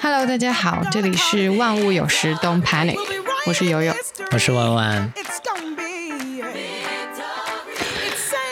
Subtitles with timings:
[0.00, 2.96] Hello，大家好，这里是万物有时 Don't Panic，
[3.48, 3.92] 我是悠悠，
[4.30, 5.12] 我是弯弯。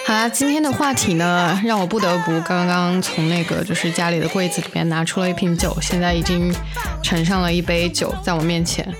[0.06, 6.52] 好啦，今天的话题呢，让我不得不刚刚从那个就是家里的柜子里面拿出了一瓶酒，现在已经
[7.02, 8.92] 盛上了一杯酒在我面前。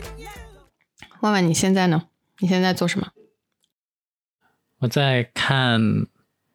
[1.20, 2.05] 万万，你现在呢？
[2.39, 3.09] 你现在做什么？
[4.80, 5.80] 我在看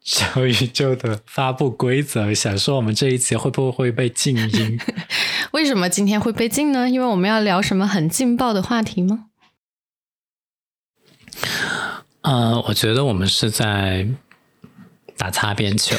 [0.04, 4.78] 小宇宙的发布规则，想说我们这一期会不会被静音？
[5.52, 6.88] 为什么今天会被禁呢？
[6.88, 9.26] 因为我们要聊什么很劲爆的话题吗？
[12.20, 14.06] 呃，我觉得我们是在
[15.16, 15.96] 打擦边球。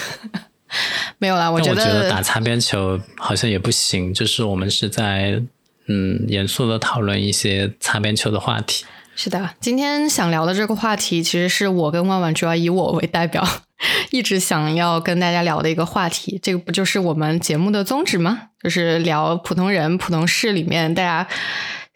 [1.17, 5.41] 没有啦，我觉得打擦边球好像也不行，就是我们是在
[5.87, 8.85] 嗯严肃的讨论一些擦边球的话题。
[9.15, 13.47] 是的，今天想聊的这个话题，其实是我跟万万主要以我为代表，
[14.11, 16.39] 一直想要跟大家聊的一个话题。
[16.41, 18.49] 这个不就是我们节目的宗旨吗？
[18.61, 21.27] 就是聊普通人、普通事里面大家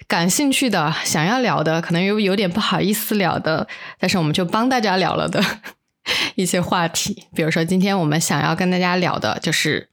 [0.07, 3.67] 感兴趣的、想要聊的，可能又有点不好意思聊的，
[3.99, 5.43] 但是我们就帮大家聊了的
[6.35, 7.25] 一些话题。
[7.35, 9.89] 比如说，今天我们想要跟大家聊的就是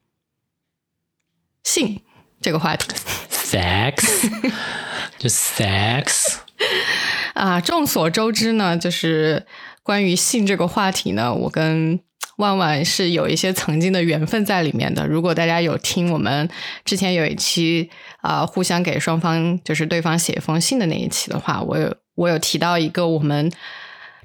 [1.63, 2.01] 性
[2.41, 2.89] 这个话题
[3.31, 4.31] ，sex，
[5.19, 6.37] 就 sex。
[7.35, 9.47] 啊，众所周知呢，就是
[9.87, 12.01] 关于性这个话题呢，我跟
[12.39, 15.07] 万万是有一些曾经的缘分在里面的。
[15.07, 16.51] 如果大家有听我们
[16.85, 17.89] 之前有一期
[18.21, 23.53] 啊，互相给双方就是对方写一封信的那一期的话，我有我有提到一个我们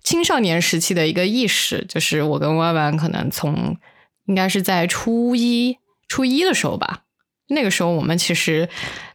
[0.04, 3.78] 青少年时期的一个意识，就是我跟万万可能从
[4.26, 7.04] 应该是在初一初一的时候吧。
[7.52, 8.68] 那个时候，我们其实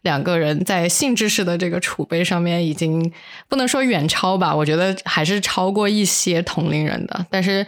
[0.02, 3.12] 两个人在性知识的这个储备上面，已经
[3.48, 7.26] 不能说远超吧，我觉得还是超过一些同龄人的。
[7.30, 7.66] 但是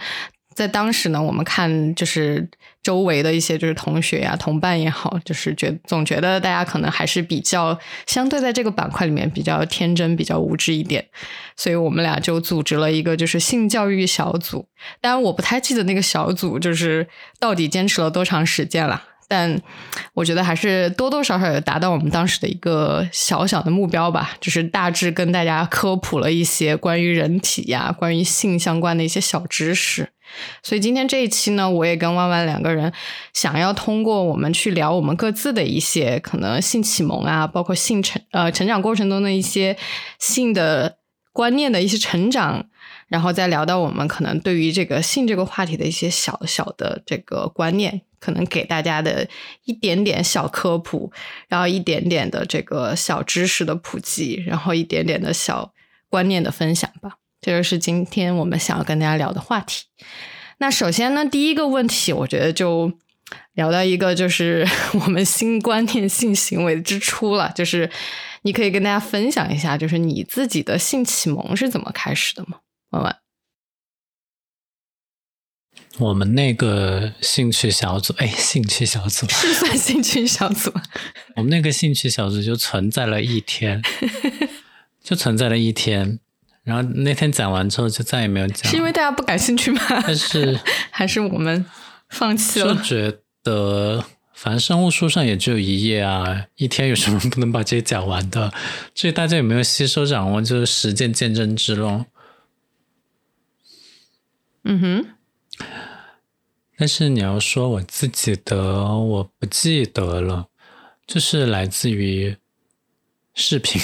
[0.55, 2.49] 在当时呢，我们看就是
[2.83, 11.07] 周围的一些就是同学呀、同伴也好，就是觉总觉得大家可能还是比较相对在这个板块里面比较天真、比较无知一点，
[11.57, 14.67] 所以我们俩就组织了一个就是性教育小组。
[15.01, 17.07] 当然，我不太记得那个小组就是
[17.39, 19.05] 到底坚持了多长时间了。
[19.29, 19.61] 但
[20.15, 30.09] 我觉得还是多多少少有达到我们当时的一个小小的目标吧，就是大致跟大家科普了一些关于人体呀、关于性相关的一些小知识。
[30.63, 32.93] 所以今天这一期呢，我也跟万万两个人
[33.33, 39.77] 想要通过我们去聊我们各自的一些可能性启蒙啊，包括性成呃成长过程中的一些
[40.19, 40.97] 性的
[41.33, 42.67] 观念的一些成长，
[43.09, 48.03] 然后再聊到我们可能对于这个性这个话题的一些小小的这个观念。
[48.19, 49.29] 可能给大家的
[49.65, 51.13] 一点点小科普，
[51.49, 55.73] 然后一点点的这个小知识的普及，然后一点点的小
[56.09, 57.17] 观念的分享吧。
[57.41, 59.85] 这就是今天我们想要跟大家聊的话题。
[60.59, 62.93] 那首先呢，第一个问题，我觉得就
[63.53, 64.67] 聊到一个就是
[65.05, 67.53] 我们新观念、性行为之初了。
[67.55, 67.89] 就是
[68.43, 72.59] 你可以跟大家分享一下，就是你自己的性启蒙是怎么开始的吗？
[72.91, 73.15] 文文。
[75.99, 80.73] 我们那个兴趣小组，哎，兴趣小组是算兴趣小组。
[81.35, 83.83] 我们那个兴趣小组就存在了一天，
[85.03, 86.21] 就存在了一天，
[86.63, 88.71] 然后那天讲完之后就再也没有讲。
[88.71, 89.81] 是因为大家不感兴趣吗？
[90.03, 90.59] 但是
[90.91, 91.65] 还是我们
[92.09, 92.75] 放弃了？
[92.77, 98.53] 就觉得反正生物书上也只有一页啊，一天有什么不能把这些讲完的？
[98.95, 102.05] 至于大家有没有吸收掌握，就是实践见证之喽。
[104.63, 105.07] 嗯哼。
[106.79, 108.57] 但是你要说我自己的，
[108.97, 110.47] 我不记得了，
[111.09, 112.37] 就是来自于
[113.35, 113.83] 视频，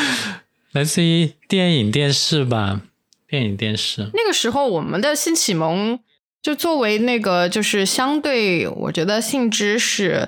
[0.72, 2.80] 来自于电影电视吧，
[3.28, 4.08] 电影电视。
[4.14, 6.00] 那个时候我们的性启蒙，
[6.40, 10.26] 就作为那个就是相对，我觉得性知识。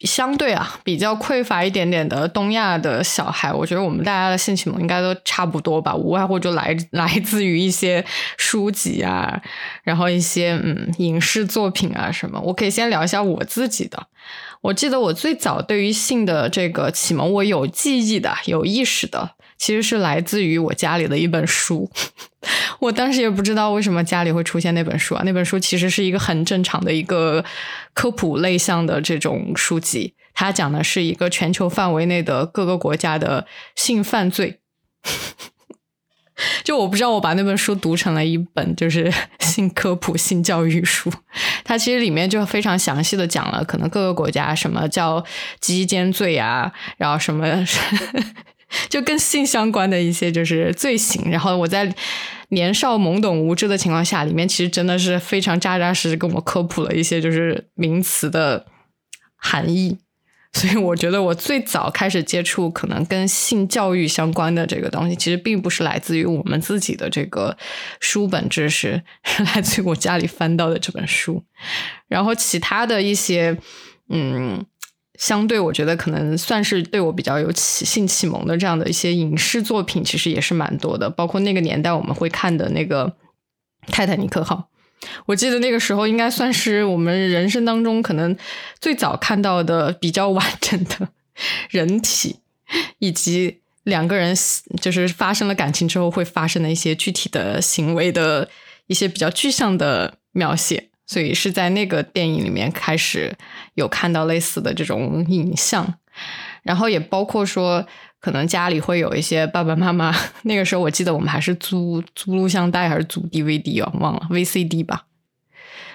[0.00, 8.04] 相对啊，比较匮乏一点点的东亚的小孩，我觉得我们大家的性启蒙应该都差不多吧，无外乎就来 来自于一些
[8.38, 9.42] 书籍啊，
[9.82, 12.40] 然后一些嗯影视作品啊什么。
[12.40, 14.06] 我可以先聊一下我自己的。
[14.62, 19.30] 我记得我最早对于性的这个启蒙，我有记忆的、有意识的，
[19.60, 21.88] 其实是来自于我家里的一本书。
[22.80, 27.44] 我当时也不知道为什么家里会出现那本书啊，那本书其实是一个很正常的一个
[27.92, 33.46] 科普类项的这种书籍，它讲的是一个全球范围内的各个国家的
[33.76, 34.60] 性犯罪。
[36.64, 41.12] 就我不知道我把那本书读成了一本就是性科普、性教育书，
[41.64, 45.22] 它其实里面就非常详细的讲了可能各个国家什么叫
[45.60, 47.62] 鸡奸罪啊，然后什么。
[48.88, 51.94] 就跟性相关的一些就是罪行，然后我在
[52.50, 58.66] 年少懵懂无知的情况下，里面其实真的是非常扎扎实实跟我科普了一些就是名词的
[59.36, 59.98] 含义。
[60.52, 67.56] 所以我觉得我最早开始接触可能跟性教育相关的这个东西，其实并不是来自于我们自己的这个
[68.00, 71.44] 书本知识， 是来自于我家里翻到的这本书。
[72.08, 73.56] 然后其他的一些，
[74.08, 74.66] 嗯，
[75.20, 81.10] 相对我觉得可能算是对我比较有启性启蒙的这样的一些影视作品，其实也是蛮多的。
[81.10, 83.06] 包括那个年代我们会看的那个
[83.92, 84.70] 《泰坦尼克号》。
[85.26, 88.34] 我记得那个时候应该算是我们人生当中可能
[88.80, 91.10] 最早看到的比较完整的
[91.68, 92.36] 人体，
[92.98, 94.34] 以及两个人
[94.80, 98.48] 就是发生了感情之后会发生的一些具体的行为的
[98.86, 100.86] 一些比较具象的描写。
[101.06, 103.36] 所以是在那个电影里面开始
[103.74, 105.94] 有看到类似的这种影像，
[106.62, 107.86] 然后也包括说。
[108.22, 110.14] 可能家里会有一些爸爸妈妈，
[110.44, 115.04] 那个时候我记得我们还是租租录像带还是租 DVD 啊，忘了 VCD 吧。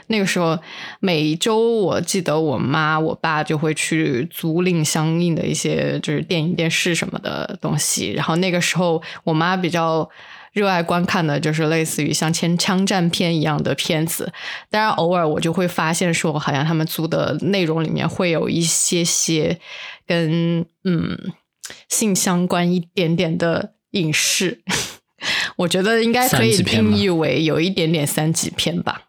[0.07, 0.57] 那个时候
[1.00, 10.10] 每周我记得我妈我爸就会去租赁相应的一些就是电影电视什么的东西，然后那个时候我妈比较
[10.54, 14.31] 热爱观看的就是类似于像枪枪战片一样的片子，
[14.69, 19.60] 当然偶尔我就会发现说好像他们租的内容里面会有一些些
[20.06, 21.34] 跟嗯。
[21.90, 24.62] 性相关一点点的影视，
[25.57, 29.05] 我觉得应该可以定义为有一点点三级片吧。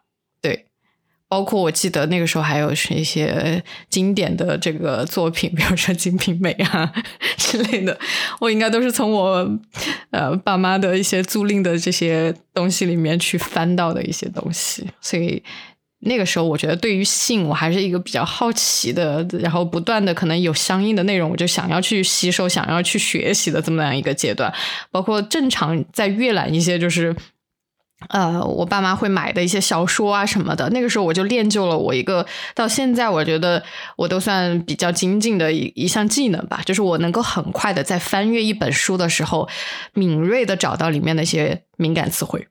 [1.29, 6.91] 包括我记得那个时候还有是一些经典的这个作品，比如说《金瓶梅》啊
[7.37, 7.97] 之类的，
[8.39, 9.59] 我应该都是从我
[10.11, 15.43] 呃爸妈的一些租赁的这些东西里面去翻到的一些东西，所以。
[16.01, 24.53] 那个时候，我觉得对于性，我还是一个比较好奇的，然后不断的可能有相应的内容，我就想要去吸收，想要去学习的这么样一个阶段。
[24.91, 27.15] 包括正常在阅览一些，就是
[28.09, 30.69] 呃，我爸妈会买的一些小说啊什么的。
[30.69, 33.63] 那个时候我就练就了我一个到现在我觉得
[33.95, 39.49] 我都算比较精进的一一项技能吧，就是我能够很快的在翻阅一本书的时候，
[39.93, 42.47] 敏锐的找到里面那些敏感词汇。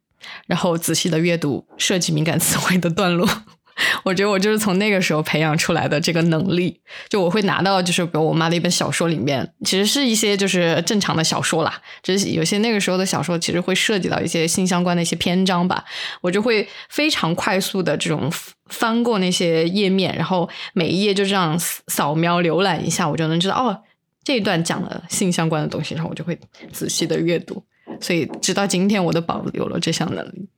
[0.47, 3.29] 然后仔细的阅读设计敏感词汇的段落，
[4.05, 6.81] 我觉得我就是从那个时候培养出来的这个能力。
[7.09, 15.85] 就我会拿到，就是比如我妈的一本小说里面，其实是一些就是正常的小说啦，就是有些那个时候的小说，其实会涉及到一些性相关的一些篇章吧。
[16.21, 18.33] 我就会非常快速的这种
[18.67, 23.83] 翻过那些页面，然后每一页就这样扫描浏览一下，我就能知道哦，
[24.25, 26.39] 这一段讲了性相关的东西，然后我就会
[26.73, 27.63] 仔细的阅读。
[28.01, 30.49] 所以，直到今天，我都保留了这项能力。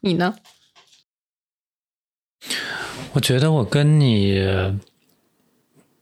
[0.00, 0.36] 你呢？
[3.12, 4.38] 我觉得我跟你，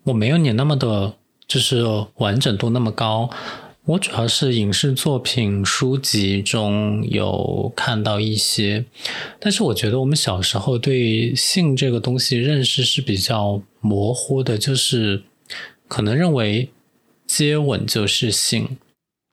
[0.05, 1.15] 我没有你那么的，
[1.47, 1.85] 就是
[2.17, 3.31] 完整度那么高。
[3.85, 8.85] 我主要是影视作品、书籍中有看到一些，
[9.41, 15.25] 但是我觉得我们小时候对性这个东西认识是比较模糊的，就是
[15.89, 16.71] 可能认为
[17.27, 18.79] 接吻就是性。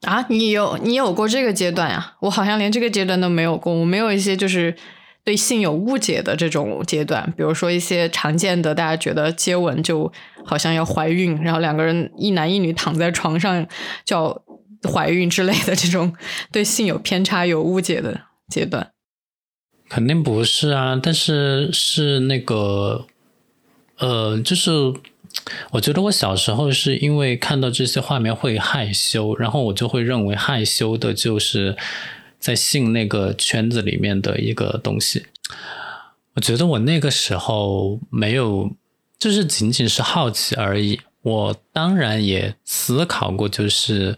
[0.00, 2.16] 啊，你有你有过这个阶段呀？
[2.20, 3.72] 我好像连这个阶段都没有过。
[3.72, 4.74] 我没有一些就是
[5.24, 10.10] 对性有误解的这种阶段，比如说一些常见的，大家觉得接吻就
[10.44, 13.66] 好像要怀孕，然后两个人一男一女躺在床上
[14.04, 14.42] 叫
[14.90, 16.14] 怀孕之类的这种
[16.50, 18.90] 对性有偏差、有误解的阶段。
[19.88, 23.06] 肯定不是啊，但是是那个，
[23.98, 24.70] 呃，就是。
[25.70, 31.76] 我觉得我小时候是因为看到这些画面会害羞，然后我就会认为害羞的就是
[32.40, 35.26] 在性那个圈子里面的一个东西。
[36.34, 38.70] 我觉得我那个时候没有，
[39.18, 40.98] 就是仅仅是好奇而已。
[41.22, 44.16] 我当然也思考过，就是。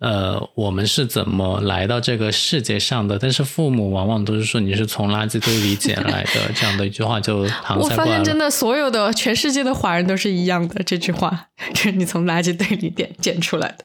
[0.00, 3.18] 呃，我们是怎么来到这个世界上的？
[3.18, 13.84] 但是父母往往都是说你是从垃圾堆里捡来的，这样的一句话就搪塞我发现真的，所有的全世界的华人都是一样的这句话，就是你从垃圾堆里捡捡出来的。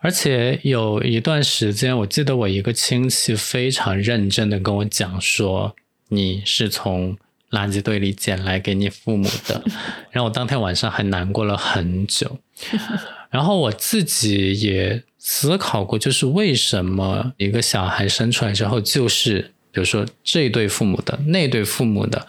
[0.00, 5.74] 而且有一段时间，我记得我一个亲戚非常认真的跟我讲说，
[6.08, 7.16] 你是从
[7.50, 9.62] 垃圾堆里捡来给你父母的。
[10.10, 12.38] 然后我当天晚上还难过了很久。
[13.30, 22.26] 然后我自己也思考过，就是为什么一个小孩生出来之后，就是比如说这对父母的，那对父母的，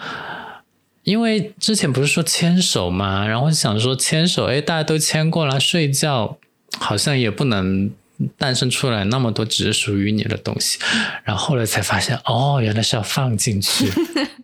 [1.04, 6.38] 因为之前不是说牵手嘛，然后想说牵手，哎，大家都牵过来，睡觉
[6.80, 7.92] 好像也不能。
[8.38, 10.80] 诞生出来那么多只属于你的东西，
[11.24, 13.92] 然后后来才发现，哦，原来是要放进去。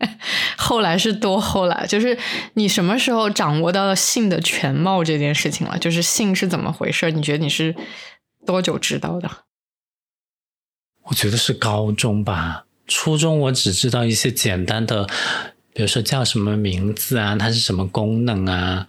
[0.57, 2.17] 后来是多后来，就是
[2.55, 5.77] 你什么时候掌握到了性的全貌这件事情了？
[5.77, 7.11] 就是性是怎么回事？
[7.11, 7.73] 你觉得你是
[8.45, 9.29] 多久知道的？
[11.03, 15.07] 我觉得是高中吧，初中我只知道一些简单的。
[15.73, 18.85] 比比如说叫什么名字啊，它是什么功能啊？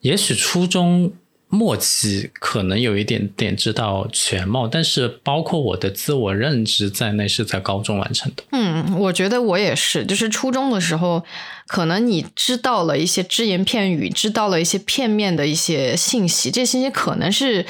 [0.00, 1.12] 也许初中
[1.50, 8.42] 末期可能有一点点知道全貌，但是包括我的自我认知在内是在高中完成的。
[8.52, 11.22] 嗯，我觉得我也是，就是初中的时候，
[11.66, 17.66] 可能你知道了一些只言片语，知道了一些片面的一些信息，这些信息可能是。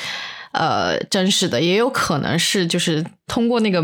[0.52, 3.80] 呃，真实的也有可能是，就是通过那个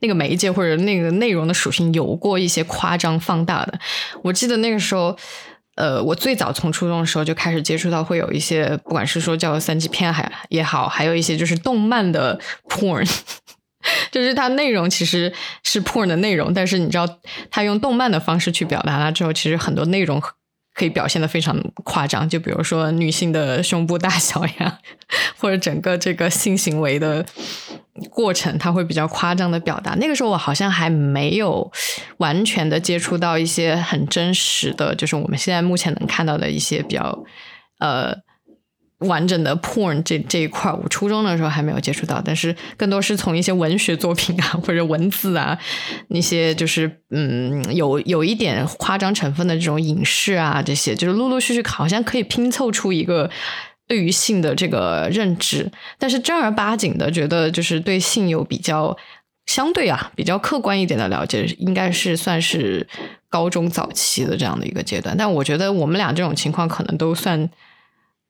[0.00, 3.78] 那个媒介或者那个内容的属性，有过一些夸张放大的。
[4.24, 5.16] 我记得那个时候，
[5.78, 12.36] 呃，我最早从初中的时候就开始接触到，会有一些，不管是说叫三级片还也好，还有一些就是动漫的
[12.68, 13.08] porn，
[14.10, 15.32] 就是它内容其实
[15.62, 17.06] 是 porn 的内容，但是你知道，
[17.48, 20.20] 它用动漫的方式去表达了之后，其实很多内容。
[20.78, 24.78] 可以表现的非常夸张，就比如说女性的胸部大小呀，
[25.38, 27.26] 或者整个这个性行为的
[28.10, 29.96] 过程，它会比较夸张的表达。
[29.96, 31.70] 那个时候我好像还没有
[32.18, 37.24] 完全的接触到一些很真实的，就是我们现在目前能看到的一些比较
[37.80, 38.27] 呃。
[39.00, 45.56] 完整的 porn 这这一块，我初中的时候还没有接触到，但是更多是从一些文学作品啊， 或者文字啊，
[46.08, 53.30] 那些就是嗯，有有一点夸张成分的这种影视啊，这些就是陆陆续续好像可以拼凑出一个
[53.86, 58.96] 对于性的这个认知，但是正儿八经的觉得就是对性有比较
[59.46, 62.84] 相对啊比较客观一点的了解，应该是算是
[63.30, 65.16] 高中早期的这样的一个阶段。
[65.16, 67.48] 但我觉得我们俩这种情况可能都算。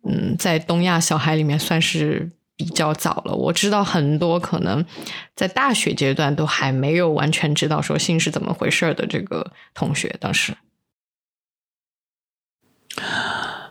[0.09, 3.35] 嗯，在东亚小孩里面算是比较早了。
[3.35, 4.85] 我知道很多可能
[5.37, 10.57] 在大学阶段都还没有完全知道说性是怎么回事的这个同学，当时。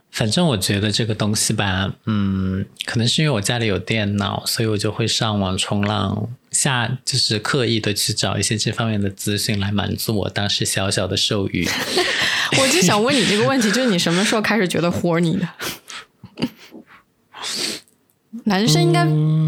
[0.09, 11.67] 反正我觉得这个东西吧，嗯，可能是因为我家里有电脑，所以我就会上网冲浪，下就是刻意的去找一些这方面的资讯来满足我当时小小的兽欲。
[12.59, 15.47] 我就想问你这个问题，就是你什么时候开始觉得 horny 的？
[18.47, 19.05] 男生应该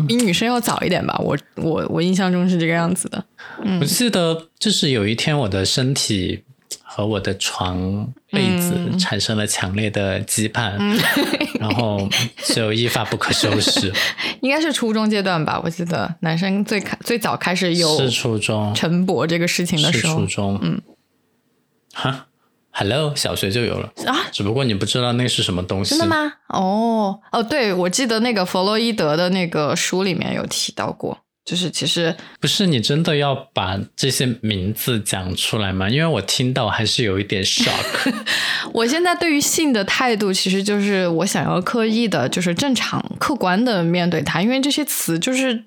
[0.08, 1.18] 比女生要早一点吧？
[1.24, 3.24] 我我我印象中是这个样子的。
[3.80, 6.44] 我记得就是有一天我的身体
[6.84, 10.78] 和我的床被子产生了强烈的羁绊，
[11.60, 12.08] 然后
[12.54, 13.92] 就一发不可收拾。
[14.42, 15.62] 应该是初中阶段吧？
[15.64, 20.82] 我记得男生最开最早开始有是初中晨勃这个事情的时候，初中嗯，
[21.94, 22.26] 哈。
[22.80, 25.98] Hello，小学就有了啊，只不过你不知道那是什么东西。
[25.98, 26.32] 真的吗？
[26.48, 31.18] 哦哦，对，我记得那个弗洛伊德的那个书里面有提到过。
[31.50, 35.90] 就是其实不是你真的要把这些名字讲出来吗？
[35.90, 38.14] 因为我听到还是有一点 shock。
[38.72, 45.60] 我现在对于性的态度，其实就是我想要刻意的，就是正常客观的面对它，因为这些词就是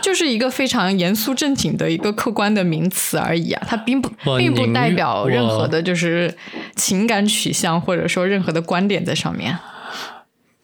[0.00, 6.34] 就是一个非常严肃正经的一个客观的名词而已啊，它并不并不代表任何的就是
[6.76, 9.54] 情感取向或者说任何的观点在上面。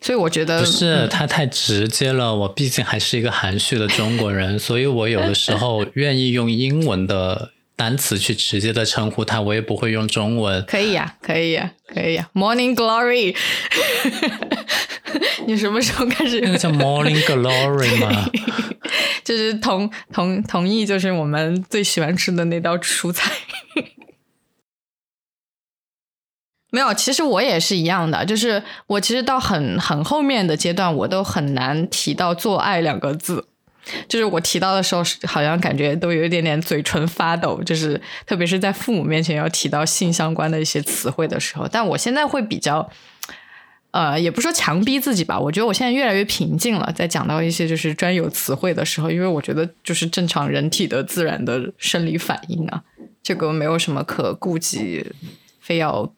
[0.02, 2.35] 所以我觉得不是他太直接了。
[2.35, 10.62] 我毕竟还是一个含蓄的中国人， 所以我有的时候愿意用英文的单词去直接的称呼他，我也不会用中文。
[10.66, 12.28] 可以呀，可以呀，可以呀。
[12.35, 13.35] Morning Glory，
[15.47, 16.40] 你什么时候开始？
[16.40, 18.28] 那个叫 Morning Glory 吗？
[19.25, 23.30] 就是同同同意，就是我们最喜欢吃的那道蔬菜。
[26.74, 33.46] 没有，其实我也是一样的，就是我其实到很很后面的阶段，我都很难提到“做爱”两个字，
[34.08, 41.68] 就是我提到的时候，好像感觉都有一点点嘴唇发抖，就是特别是在父母面前要提到性相关的一些词汇的时候。
[41.70, 42.88] 但我现在会比较，
[43.90, 52.82] 呃，也不说强逼自己吧，我觉得我现在越来越平静了，在讲到一些就是专有词汇的时候，因为我觉得就是正常人体的自然的生理反应啊，
[53.22, 55.12] 这个没有什么可顾忌，
[55.60, 56.10] 非要。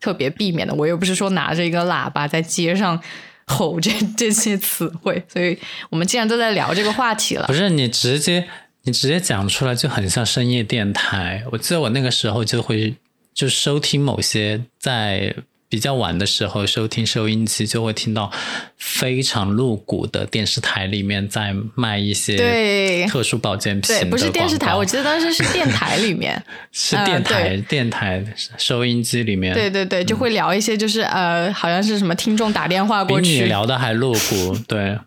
[0.00, 3.00] 特别避免的，我又不是说拿着一个喇叭在街上
[3.46, 5.58] 吼这这些词汇，所以
[5.90, 8.48] 我们既然都在聊这个话题了，不是你直接
[8.84, 11.44] 你直接讲出来就很像深夜电台。
[11.52, 12.96] 我记得我那个时候就会
[13.34, 15.34] 就收听某些在。
[15.70, 18.30] 比较晚的时候收听收音机，就会听到
[18.76, 23.96] 非常露骨的电视台里面在卖一些特殊保健品。
[23.96, 28.22] 对，不是电视台，我记得当时是电台里面， 是电台电台
[28.58, 29.54] 收音机里面。
[29.54, 34.98] 对对对，就会聊一些，就是呃，好像是什么听众打电话过去，比你聊的还露骨，对。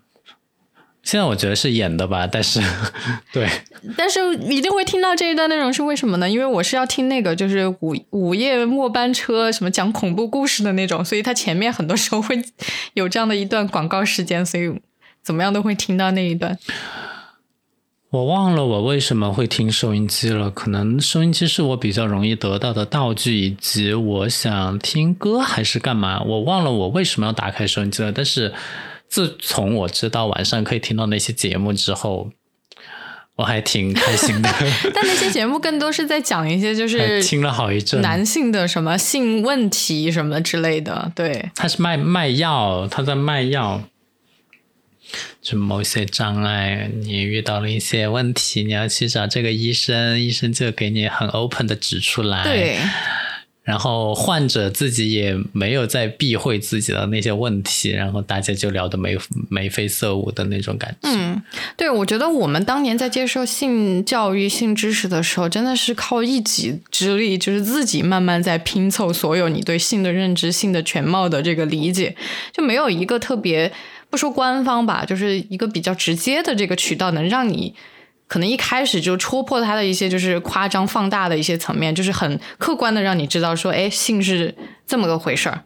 [1.03, 2.61] 现在我觉得是演的吧，但是
[3.33, 3.47] 对，
[3.97, 4.19] 但是
[4.49, 6.29] 一定会听到这一段内容是为什么呢？
[6.29, 12.41] 因为我是要听那个就是午午夜末班车什么讲恐怖故事的那种，所以它前面很多时候会
[12.93, 14.73] 有这样的一段广告时间，所以
[15.21, 16.57] 怎么样都会听到那一段。
[18.09, 28.11] 我忘了我为什么会听收音机了，可能收音机是我比较容易得到的道具，以及我想听歌还是干嘛，我忘了我为什么要打开收音机了。
[28.11, 28.53] 但是
[29.13, 32.31] 自从我知道晚上可以听到那些节目之后，
[33.35, 34.49] 我还挺开心的。
[34.91, 43.83] 但那些节目更多是在讲一些就是听了好一阵男性的什么性问题什么之类的，对，他是卖卖药，他在卖药。
[45.43, 52.43] 就某些障碍，你遇到了一些问题，你要去找这个医生，医生就给你很 open 的指出来。
[52.43, 52.79] 对。
[53.63, 59.17] 然后患者自己也没有在避讳自己的那些问题，然后大家就聊得眉
[59.49, 61.09] 眉飞色舞的那种感觉。
[61.09, 61.41] 嗯，
[61.77, 72.15] 对，我觉得我们当年在接受性教育、性知识的时候，真的是靠一己之力，就是自己慢慢在拼凑所有你对性的认知、性的全貌的这个理解，
[72.51, 73.71] 就没有一个特别。
[74.09, 77.73] 不说官方吧，就是一个比较直接的这个渠道，能让你
[78.33, 84.51] 可能一开始就戳破他的一些就是夸张放大的一些层面，就是很客观的让你知道说，哎，性是
[84.87, 85.61] 这么个回事儿，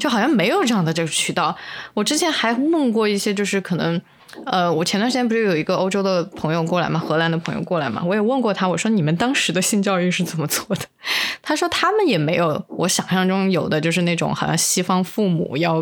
[0.00, 1.56] 就好像没有这样的这个渠道。
[1.94, 4.02] 我之前还问过一些，就是可能，
[4.46, 10.82] 呃，我前段时间不是有一个欧洲的朋友过来嘛，荷兰的朋友过来嘛，我也问过他，我说你们当时的性教育是怎么做的？
[11.40, 15.80] 他说他们也没有我想象中有的，就是那种好像西方父母要。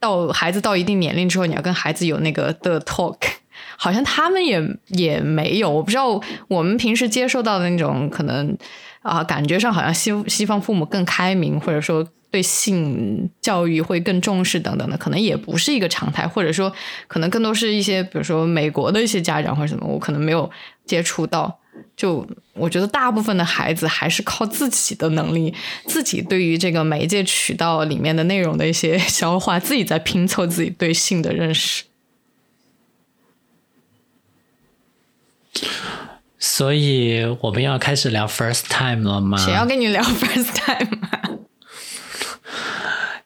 [0.00, 3.18] 到孩子到一定年龄之后，你要跟孩子有那个的 talk，
[3.82, 5.70] 好像他们也也没有。
[5.70, 8.54] 我不知道我们平时接受到的那种可能
[9.00, 16.70] 啊，感觉上好像西西方父母更开明，或者说对性教育会更重视等等的，可能也不是一个常态，或者说
[17.08, 20.50] 可能更多是一些比如说美国的一些家长或者什么，我可能没有
[20.84, 21.58] 接触到。
[21.96, 25.54] 就我觉得，大部分的孩子还是靠自己的能力，
[25.86, 31.84] 自己对于这个媒介渠道里面的内容的一些消化，自己在拼凑自己对性的认识。
[36.38, 39.36] 所以我们要开始聊 first time 了吗？
[39.38, 40.98] 谁要跟你聊 first time？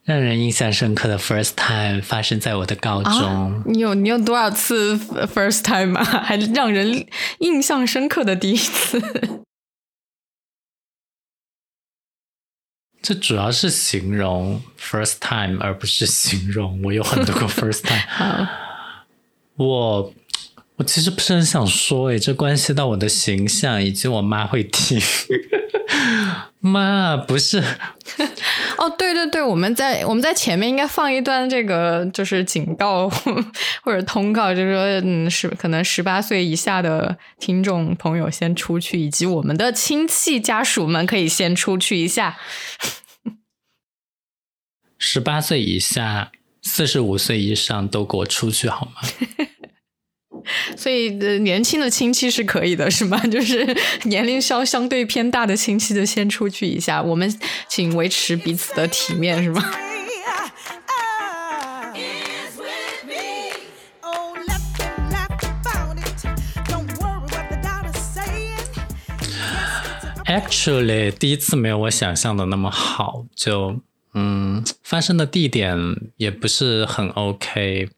[0.03, 3.63] 让人印象深刻的 first time 发生在我的高中。
[3.67, 6.05] 你有你有多少次 first time 啊？
[6.23, 7.07] 还让人
[7.39, 9.01] 印象深刻的第一次？
[13.03, 18.49] 这主要是形容 first time，而不是形容我有很多个 first time。
[19.57, 20.13] 我
[20.77, 25.01] 我其实不是很想说，诶，这关系到我的形象，以及我妈会听。
[26.59, 27.63] 妈，不是。
[28.79, 33.09] 哦，对对对，我们在我们在前面应该放一段这个，就是警告
[33.85, 42.37] 或者通告，就是说，嗯，是可能十八岁以下的听众朋友先出去，以及我们的亲戚家属们可以先出去一下。
[44.99, 46.33] 十八岁以下、
[46.63, 49.03] 四十五岁以上都给我出去好吗？
[50.77, 53.19] 所以，年轻的亲戚是可以的，是吗？
[53.29, 57.03] 就是年龄相相对偏大的亲戚，就先出去一下。
[57.03, 59.63] 我们请维持彼此的体面，是吗？
[70.27, 73.79] Actually，第一次没有我想象的那么好，就
[74.15, 75.77] 嗯，发生的地点
[76.17, 77.91] 也不是很 OK。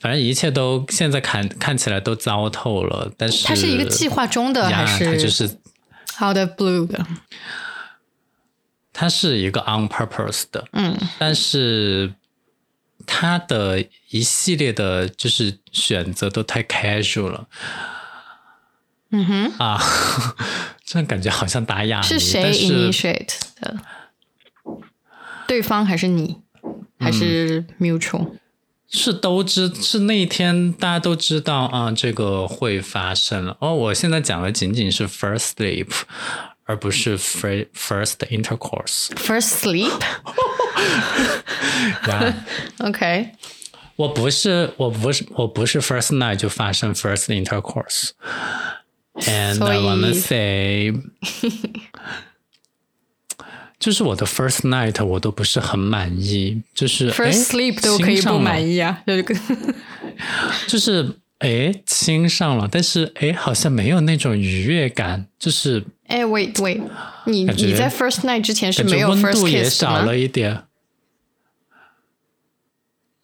[0.00, 5.04] 反正一切都现在看看起来都糟透了，但是它是一个计划中的还是？
[5.04, 5.44] 它就是
[6.22, 7.04] out of blue 的。
[8.92, 12.12] 它是一个 on purpose 的，嗯，但是
[13.06, 17.46] 它的一系列的就是选择都太 casual 了。
[19.10, 19.80] 嗯哼啊，
[20.84, 22.06] 这样感觉好像打哑谜。
[22.06, 23.76] 是谁 initiate 的？
[25.46, 26.42] 对方还是你？
[26.98, 28.32] 还是 mutual？
[28.90, 33.56] 是都知是那一天大家都知道啊，这个会发生了。
[33.60, 35.88] 哦，我现在讲的仅仅是 first sleep，
[36.64, 39.08] 而不是 first first intercourse。
[39.16, 39.92] First sleep。
[42.78, 43.32] OK。
[43.96, 48.10] 我不是，我不是，我不是 first night 就发生 first intercourse。
[49.16, 50.92] And I wanna say。
[53.78, 59.02] 就是我的 first night 我都不是很满意，就是 first sleep 都可以不满意啊，
[60.66, 61.16] 就是。
[61.38, 66.82] 哎亲上了，但是哎好像没有那种愉悦感，就是哎 wait wait，
[67.26, 70.64] 你你在 first night 之前是没有 first kiss 也少了一点，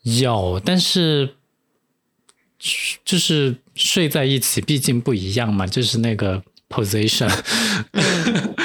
[0.04, 1.30] 有，但是
[3.04, 7.28] 就是睡在一起，毕竟不一样嘛，就是那个 position。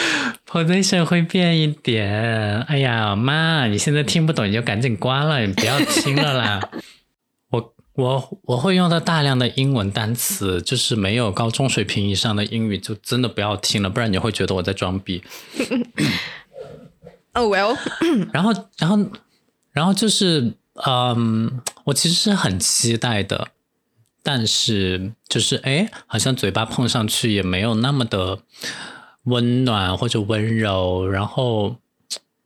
[0.49, 3.67] position 会变一点，哎呀妈！
[3.67, 6.69] 你现在听不懂你就赶紧关了，你不要听了啦。
[7.51, 15.21] 我我我会用到大量的英文单词，就是没有高中水平以上的英语，就真的不要听了，不然你会觉得我在装逼。
[17.33, 17.77] Oh well，
[18.33, 18.97] 然后，然后，
[19.71, 23.49] 然后就是，嗯，我其实是很期待的，
[24.23, 28.39] 但是就是哎，好像嘴巴碰上去也没有那么的
[29.29, 31.77] 温暖或者温柔，然后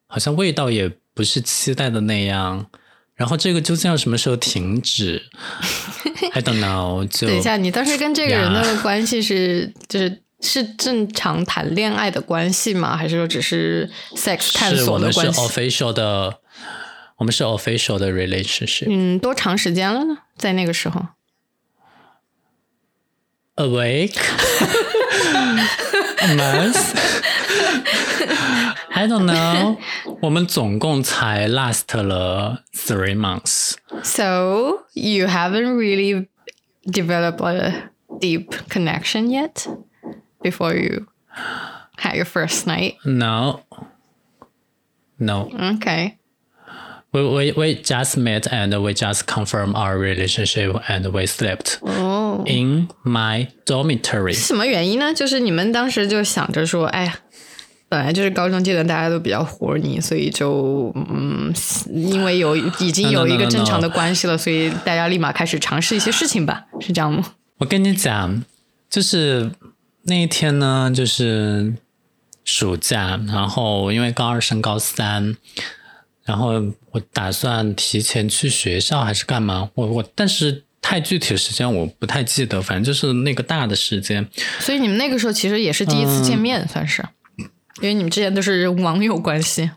[0.08, 2.68] 好像味道也不是期待的那样。
[3.16, 5.22] 然后这个究竟要什么时候停止？
[6.34, 7.28] I don't know 就。
[7.28, 12.98] 等一下，你当时跟这个人的关系是就是是正常谈恋爱的关系吗？
[12.98, 16.40] 还是说只是 sex 探是我们是索的关系？official 的，
[17.18, 18.88] 我们是 official 的 relationship。
[18.90, 20.18] 嗯，多长时间了呢？
[20.36, 21.06] 在那个时候
[23.58, 24.18] ，awake
[26.23, 26.95] a month
[28.95, 29.77] I don't know
[30.21, 36.29] 我们总共才 last 了 three months So you haven't really
[36.87, 39.67] developed a deep connection yet
[40.43, 41.07] before you
[41.99, 42.97] had your first night.
[43.05, 43.61] no
[45.19, 46.17] no Okay.
[47.13, 51.79] we, we, we just met and we just confirmed our relationship and we slept
[52.38, 55.14] 哦，in my dormitory 什么原因呢？
[55.14, 57.20] 就是你们当时就想着说，哎呀，
[57.90, 61.54] 本来就是高中阶段大家都比较活腻，所以就嗯，
[61.92, 67.34] 因为有已经有一个正常的关系了，所以大家立马开始尝试一些事情吧，是这样吗？
[67.60, 68.44] 我跟你讲，
[68.90, 69.52] 就是
[70.04, 71.76] 那一天呢，就是
[72.44, 75.38] 暑假，然后因为高二升高三，
[76.26, 79.70] 然后我打算提前去学校还是干嘛？
[79.76, 84.30] 我我但是太具体的时间我不太记得，反正就是那个大的时间。
[84.60, 87.04] 所以你们那个时候其实也是第一次见面，算是，
[87.82, 89.72] 因为你们之前都是网友关系。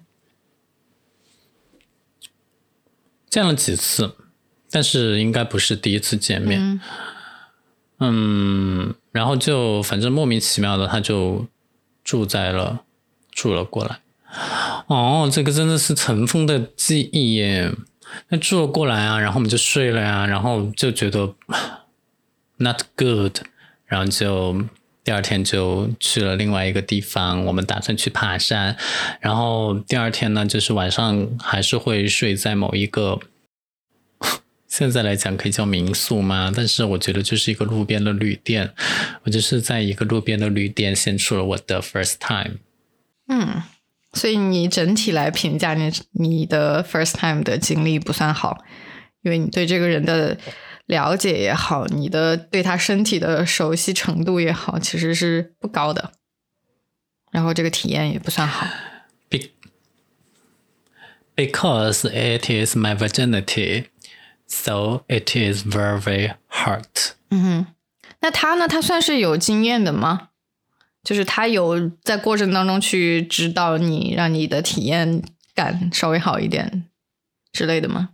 [3.30, 4.16] 见了几次，
[4.70, 6.80] 但是应该不是第一次见面。
[7.98, 11.46] 嗯然后就反正莫名其妙的他就
[12.04, 12.82] 住在了
[13.30, 14.00] 住了过来。
[14.88, 17.72] 哦，这个真的是尘封的记忆耶。
[18.28, 21.34] 那住了过来啊，然后我们就睡了呀，然后就觉得
[22.58, 23.38] not good，
[23.86, 24.64] 然后就
[25.04, 28.76] 第二天就去了另外一个地方，我们打算去爬山，
[29.20, 33.20] 然后第二天呢，就是晚上还是会睡在某一个，
[34.66, 36.52] 现在来讲可以叫民宿吗？
[36.54, 38.72] 但是我觉得就是一个路边的旅店，
[39.24, 42.56] 我就是在一个路边的旅店献出了我的 first time。
[43.28, 43.62] 嗯，
[44.16, 48.64] 所以你整体来评价你你的 first time 的经历不算好，
[49.20, 50.38] 因为你对这个人的
[50.86, 56.12] 了解也好，你的对他身体的熟悉程度也好，其实是不高的，
[57.30, 58.66] 然后这个体验也不算好。
[59.28, 59.50] Be-
[61.36, 63.84] because it is my virginity,
[64.46, 66.84] so it is very hard.
[67.28, 67.66] 嗯哼，
[68.20, 68.66] 那他呢？
[68.66, 70.30] 他算是有经验的吗？
[71.06, 75.22] 就是他有在过程当中去指导你，让你的体验
[75.54, 76.84] 感稍微好一点
[77.52, 78.08] 之类的吗？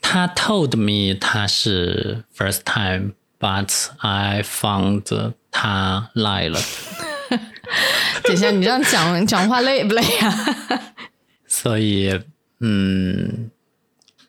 [0.00, 6.60] 他 told me 他是 first time, but I found 他 lie 了，
[8.22, 10.92] 等一下，你这样讲 讲话累不累啊？
[11.48, 12.20] 所以
[12.60, 13.50] 嗯，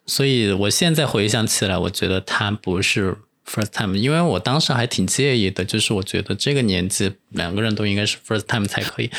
[0.08, 9.10] 所以我现在回想起来，我觉得他不是 first time，因为我当时还挺介意的，就是我觉得这个年纪两个人都应该是 first time 才可以，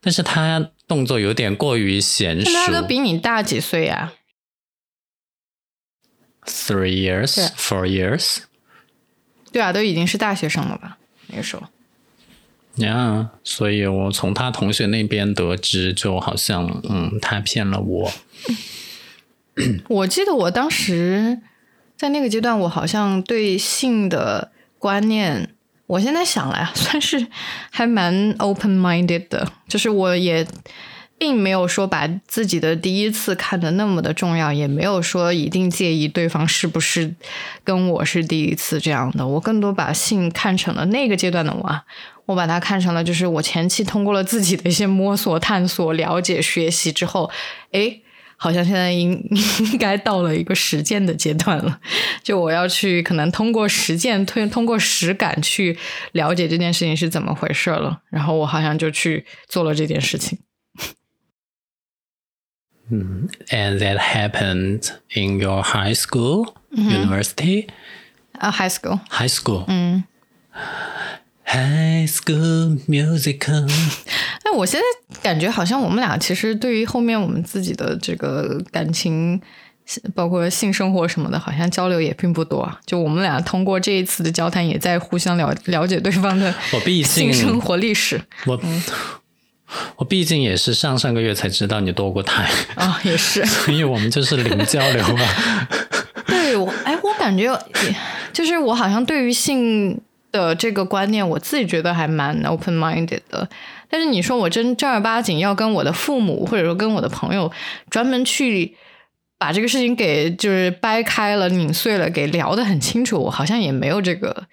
[0.00, 4.14] 但是他动作有点过于娴熟但他都比你大几岁啊
[6.44, 8.38] ？，three years, four years。
[9.52, 10.98] 对啊，都已经是大学生了吧？
[11.28, 11.62] 那个时候，
[12.76, 18.12] 呀所以我从他同学那边得知，就好像嗯，他骗了我。
[19.88, 21.40] 我记得我当时
[21.96, 25.54] 在那个阶段，我好像对性的观念，
[25.86, 27.26] 我现在想来啊，算是
[27.70, 30.46] 还蛮 open minded 的，就是我也
[31.16, 37.14] 并没有说把自己的第一次看得那么的重要，也没有说一定介意对方是不是
[37.62, 39.26] 跟我是第一次这样的。
[39.26, 41.80] 我更多把性看成了那个阶段的我，
[42.26, 47.30] 我把它看成了就是我前期通过了自己的一些摸索、探索、了解、学习之后，
[47.70, 48.02] 诶，
[48.36, 49.12] 好像现在应
[49.72, 51.80] 应该到了一个实践的阶段了，
[52.22, 55.76] 就我要去可能通过实践推通过实感去
[56.12, 60.38] 了解这件事情是怎么回事了，然后我好像就去做了这件事情。
[62.90, 67.68] 嗯 And that happened in your high school, university,
[68.32, 70.04] 啊、h i g h school，high school, 嗯，
[71.54, 73.70] high school musical.
[74.42, 79.40] 哎我现在感觉好像我们俩其实对于后面我们自己的这个感情
[80.14, 82.70] 包括性生活什么的，好像交流也并不多。
[82.86, 88.60] 就我们俩通过这一次的交谈，也在互相了了解对方的我毕竟性生活历史我
[89.96, 93.44] 我毕竟也是上上个月才知道你堕过胎，啊，也是。
[93.46, 95.68] 所以我们就是零交流啊。
[96.26, 97.96] 对我，哎，我感觉也
[98.32, 100.00] 就是我好像对于性
[100.34, 103.48] 的这个观念，我自己觉得还蛮 open minded 的。
[103.88, 107.52] 但是你说我真正儿八经要跟我的父母或者说跟我的朋友
[107.88, 108.76] 专门去
[109.38, 114.44] 把这个事情给就是掰开了、拧碎了，给聊得很清楚，我好像也没有这个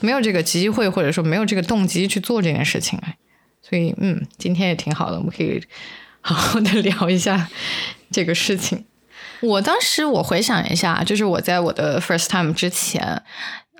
[0.00, 3.16] 没有这个机会，或者说没有这个动机去做这件事情哎。
[3.62, 5.62] 所以，嗯，今天也挺好的，我们可以
[6.20, 7.48] 好好的聊一下
[8.10, 8.84] 这个事情。
[9.40, 13.22] 我当时我回想一下，就是我在我的 first time 之前，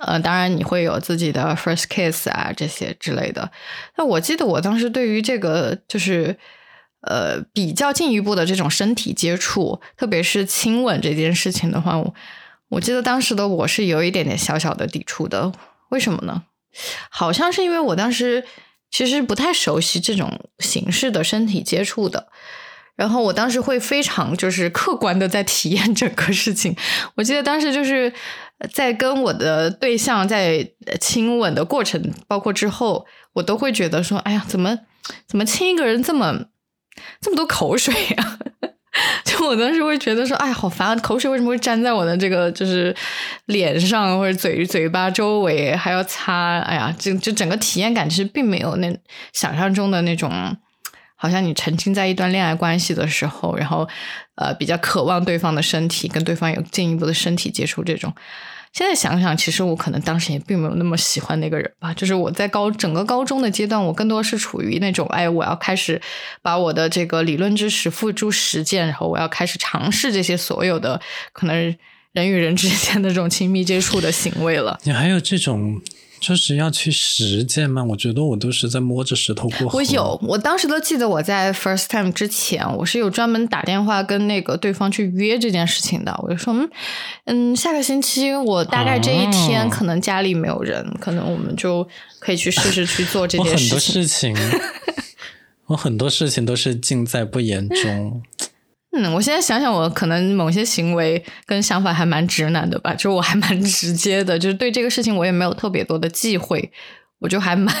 [0.05, 3.51] 呃，当然你会有自己的 first kiss 啊这些之类的。
[3.97, 6.37] 那我记得我当时对于这个就是
[7.01, 12.01] 呃比较进一步的这种身体接触，特别是亲吻这件事情的话，
[12.69, 15.51] 我记得当时的我是有一点点小小的抵触的。
[15.89, 16.43] 为什么呢？
[17.09, 18.45] 好像是因为我当时
[18.89, 22.27] 其实不太熟悉这种形式的身体接触的。
[22.95, 26.75] 然后我当时会非常就是客观的在体验整个事情。
[27.15, 28.13] 我记得当时就是
[28.71, 34.77] 在跟我的对象在亲吻的过程，包括之后，我都会觉得说：“哎呀，怎么
[35.27, 36.45] 怎么亲一个人这么
[37.19, 38.39] 这么多口水呀？”
[39.23, 40.95] 就我当时会觉得说：“哎，好烦啊！
[40.97, 42.93] 口水为什么会粘在我的这个就是
[43.45, 46.59] 脸上或者嘴嘴巴周围，还要擦？
[46.59, 48.93] 哎呀，就就整个体验感其实并没有那
[49.31, 50.29] 想象中的那种。”
[51.21, 53.87] 好像你沉浸在一段恋爱关系的时候，然后
[54.33, 58.11] 呃比较渴望对方的身体，跟对方有进一步的身体接触，这种。
[58.73, 61.93] 现在想想，其实我可能当时也并没有那么喜欢那个人吧。
[61.93, 66.01] 就是我在高整个高中的阶段，我更多是处于那种，哎，我要开始
[66.41, 70.99] 把我的这个理论知识付诸实践，然后我要开始尝试这些所有的
[71.33, 71.55] 可能
[72.13, 74.79] 人与人之间的这种亲密接触的行为了。
[74.85, 75.79] 你还有这种？
[76.21, 77.83] 就是要去实践嘛？
[77.83, 79.79] 我觉得我都是在摸着石头过河。
[79.79, 86.15] 我有，我当时都记得我在 first time 之前，我是有专门打电话跟那个对方去约这件事情的。
[86.21, 86.69] 我就说，嗯
[87.25, 91.85] 嗯，下个星期我大概这一天可能家里没有人，可能我们就
[92.19, 93.75] 可以去试试去做这件事情。
[93.75, 94.35] 我很多事情，
[95.65, 98.21] 我很多事情都是尽在不言中。
[98.93, 106.71] 嗯，我现在想想，我可能某些行为跟想法还蛮直男的吧，就我还蛮直接的，就是对这个事情我也没有特别多的忌讳，
[107.19, 107.73] 我就还蛮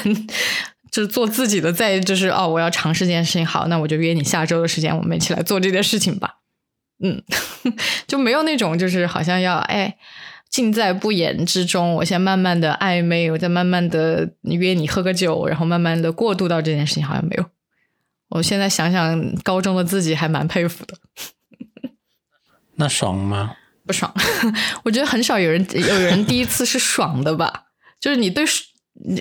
[0.89, 6.37] 就是做自己的，在就是哦，我要尝试这件事情，好，那我就约你下周的时间，我们一起来做这件事情吧。
[7.03, 7.21] 嗯，
[8.07, 9.97] 就没有那种就是好像要哎
[10.49, 17.45] 尽在不言之中，我先慢慢的暧昧，我再慢慢的约你喝个酒，然后慢慢的过渡到这件事情，好像没有。
[18.31, 20.95] 我现在想想，高中的自己还蛮佩服的。
[22.75, 23.55] 那爽吗？
[23.85, 24.11] 不爽。
[24.83, 27.65] 我觉得很少有人有人第一次是爽的吧？
[27.99, 28.45] 就是你对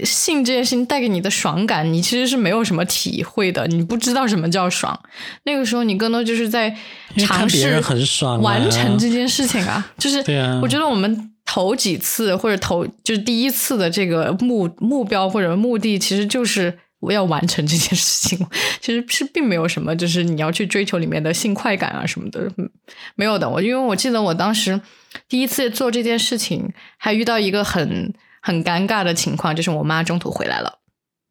[0.04, 4.98] 性这件事情带给你的爽感，你其实是没有什么体会的，你不知道什么叫爽。
[5.42, 6.74] 那个时候，你更多就是在
[7.16, 9.90] 尝试很爽完成这件事情啊。
[9.98, 10.60] 就是，啊。
[10.62, 16.78] 我觉得我们头几次或者头就是第一次的这个目目标或者目的，其实就是。
[17.00, 18.46] 我要完成这件事情，
[18.80, 22.50] 其实是并没有什么，就是你要去追求里面的性快感啊什么的，
[23.14, 23.48] 没有的。
[23.48, 24.80] 我因为我记得我当时
[25.28, 30.78] 第一次做这件事情，还遇到一个很很尴尬的情况，就是我妈中途回来了。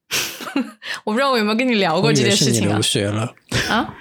[1.05, 2.73] 我不知道我有没有跟你聊过这件事情啊？
[2.73, 3.36] 流血了
[3.69, 3.93] 啊？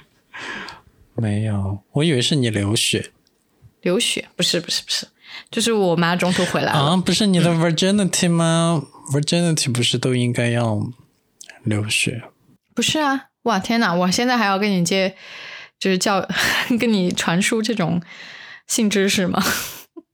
[1.15, 3.11] 没有，我以为是你流血。
[3.83, 4.27] 流血？
[4.35, 5.07] 不是，不是，不是，
[5.51, 6.79] 就是我妈中途回来了。
[6.79, 10.81] 啊，不是你的 virginity 吗？virginity 不是都应该要？
[11.69, 12.23] 流血
[12.75, 13.27] 不是啊！
[13.43, 13.95] 哇天哪！
[13.95, 15.15] 我现在还要跟你接，
[15.79, 16.27] 就是教
[16.79, 18.01] 跟你传输这种
[18.67, 19.43] 性知识吗？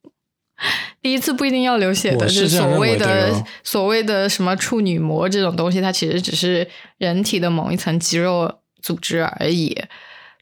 [1.03, 9.77] 第一次不一定要流血的，是所谓的所谓的什么处女膜这种东西，它其实只是人体的某一层肌肉组织而已。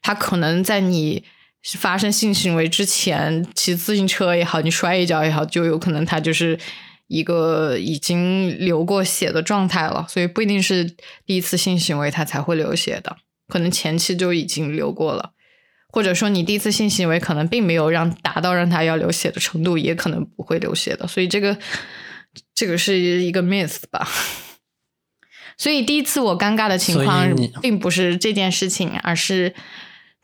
[0.03, 1.25] 它可能在你
[1.79, 6.59] 发生性行为之前，骑自行车也好，你摔一跤也好，就有可能它就是。
[7.13, 10.97] 一个已经流过血的状态了，所以不一定是
[11.27, 15.33] 第一次性行为他才会流血的，可能前期就已经流过了，
[15.91, 21.59] 或者说你第一次性行为可能并没有让达到让他要流血的程度，也可能不会流血的，所以这个
[22.55, 24.09] 这个是一个 myth 吧。
[25.59, 27.29] 所以第一次我尴尬的情况
[27.61, 29.55] 并不是这件事情，而是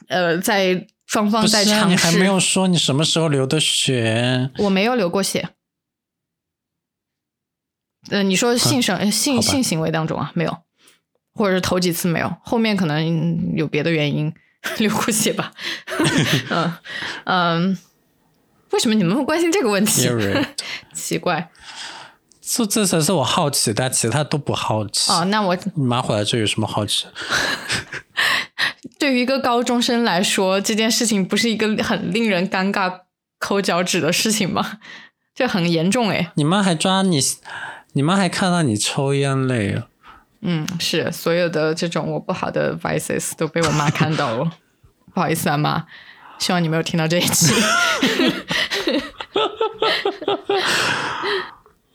[0.09, 5.51] 呃在双方在尝试，你还没有说你什么时候流的血，我没有流过血。
[8.11, 10.59] 呃，你说性生性性行为当中啊，没有，
[11.35, 14.33] 或者是头几次没有，后面可能有别的原因
[14.79, 15.53] 流过血吧。
[16.51, 16.75] 嗯
[17.25, 17.79] 嗯，
[18.71, 20.09] 为什么你们会关心这个问题？
[20.93, 21.51] 奇怪
[22.41, 25.13] 这这才是我好奇但，其他都不好奇。
[25.13, 27.07] 哦，那我你妈回来这有什么好奇？
[28.99, 33.01] 对于一个高中生来说，这件事情不是一个很令人尴尬、
[33.39, 34.79] 抠脚趾的事情吗？
[35.35, 36.33] 这很严重哎。
[36.37, 37.21] 你妈还抓你，
[37.93, 39.89] 你妈还看到你抽烟嘞啊！
[40.43, 44.53] 嗯，是所有的这种我不好的 vices 都被我妈看到了，
[45.13, 45.85] 不好意思啊妈，
[46.39, 47.53] 希望你没有听到这一期。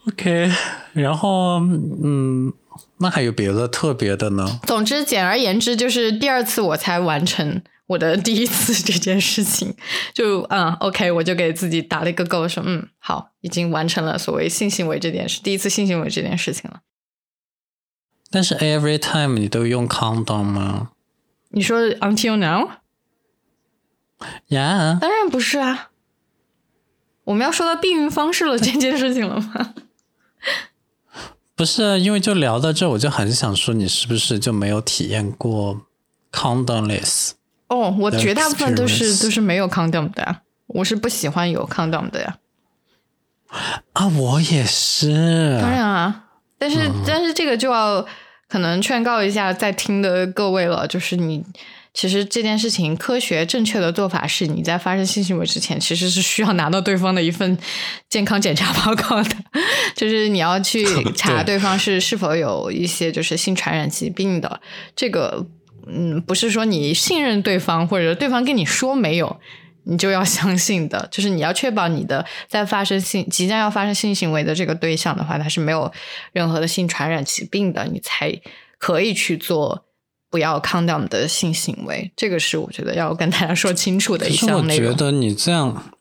[0.09, 0.51] OK，
[0.91, 1.59] 然后
[2.03, 2.51] 嗯，
[2.97, 4.59] 那还有别的特别的呢？
[4.67, 7.61] 总之，简而言之，就是第二次我才完成
[7.93, 9.73] 我的第一次这件事情。
[10.13, 16.81] 就嗯，OK，我就给自己打了一个勾，说嗯，好，已经完成了所谓性行为这件事，第一次性行为这件事情了。
[18.29, 20.89] 但是 every time 你都用 condom 吗
[21.49, 25.91] 你说 until now？？Yeah，当然不是啊。
[27.25, 29.75] 我们要说到避孕方式了这件事情了吗？
[31.55, 35.85] 不是，因为就聊到这，我就很想说，你是不是就没有体验过
[36.31, 37.33] condomless？
[37.73, 42.37] 哦，我绝大部分都是都是没有 condom 的呀，我是不喜欢有 condom 的呀。
[43.93, 45.59] 啊，我也是。
[45.59, 46.25] 当然啊，
[46.57, 48.05] 但是、但是这个就要
[48.47, 51.43] 可能劝告一下在听的各位了，就是你
[51.93, 57.57] 其实这件事情科学正确的做法是，你在发生性行为之前，其实是需要拿到对方的一份
[58.09, 59.35] 健康检查报告的，
[59.95, 64.61] 就是你要去 查对对方是是否有一些就是性传染疾病的
[64.95, 65.47] 这个。
[65.87, 69.39] 嗯，不是说你信任对方，或者对方跟你说没有，
[69.83, 75.91] 你就要相信的，就是你要确保你的在发生性即将要发生性行为的这个对象的话，他是没有
[76.31, 78.39] 任何的性传染疾病的，你才
[78.77, 79.85] 可以去做
[80.29, 82.11] 不要 condom 的性行为。
[82.15, 84.91] 这个是我觉得要跟大家说清楚的一项内容。
[84.91, 85.91] 觉得你这样，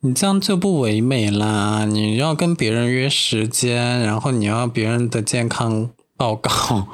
[0.00, 1.84] 你这样就不唯美啦！
[1.84, 6.88] 你要跟别人约时间，然后你要别人的健康报告，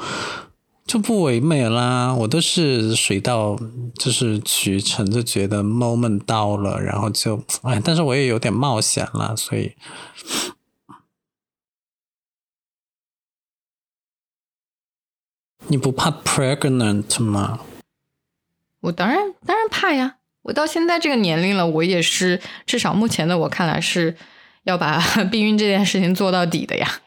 [0.87, 2.13] 就不唯美啦。
[2.15, 3.59] 我都是水到
[3.95, 9.73] 就是渠成，就觉得 moment 到了，然后就哎，但是我也有点冒险啦，所以。
[15.69, 17.61] 你不怕 pregnant 吗？
[18.81, 20.17] 我当然当然怕呀！
[20.43, 24.17] 我到现在这个年龄了，我也是至少目前的我看来是
[24.65, 27.01] 要把 避孕这件事情做到底的呀。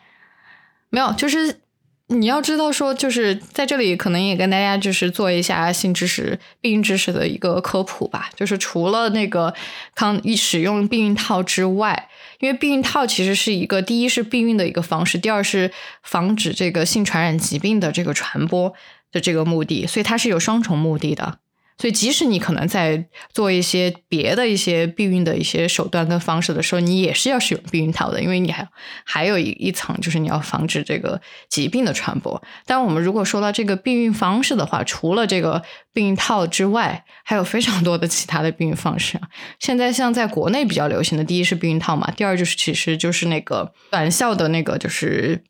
[0.89, 1.59] 没有，就是
[2.08, 8.30] 你要知道说，就是在这里可能也跟大家就是做一下性知识、避孕知识的一个科普吧。
[8.36, 9.54] 就是除了那个
[9.96, 12.08] 康一使用避孕套之外，
[12.39, 15.72] 因为避孕套其实是一个第一是避孕的一个方式，第二是
[16.04, 18.72] 防止这个性传染疾病的这个传播
[19.12, 21.39] 的这个目的，所以它是有双重目的的。
[21.77, 28.65] 所以，即使你可能在做一些别的一些避孕的一些手段跟方式的时候，你也是要使用避孕套的，因为你还
[29.03, 32.41] 还有一一层就是你要防止这个疾病的传播。
[32.65, 35.61] 但我们如果说到这个避孕方式的话，除了这个
[35.91, 39.19] 避孕套之外，还有非常多的其他的避孕方式。
[39.59, 45.43] 现在像在国内比较流行的，第一是避孕套嘛，第二就是其实就是那个短效的那个就是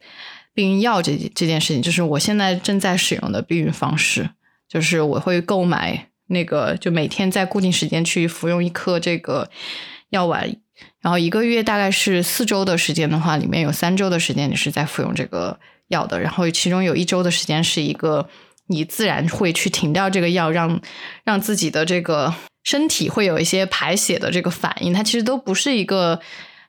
[0.55, 4.31] 避孕药这这件事情，就是我现在正在使用的避孕方式，
[4.67, 6.09] 就是我会购买。
[6.27, 9.49] 那个就每天在固定时间去服用一颗这个
[10.09, 10.55] 药丸，
[11.01, 18.29] 然后一个月大概是四周的时间的话，里面有三周的时间你是在服用这个药的，然后其中有一周的时间是一个
[18.67, 20.81] 你自然会去停掉这个药，让
[21.23, 22.33] 让自己的这个
[22.63, 26.21] 身体会有一些排血的这个反应，它其实都不是一个。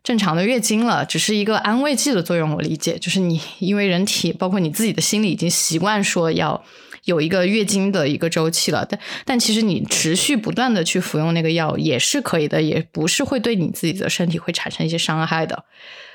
[0.05, 2.55] 正常的月经了，只是一个安慰剂的作用。
[2.55, 6.65] 我理解，就是你因为人体包括你自己的心理已经习惯说要
[7.07, 15.65] 有一个月经的一个周期了，但但其实你持续不断的去服用那个药也是可以的，也不是会对你自己的身体会产生一些伤害的。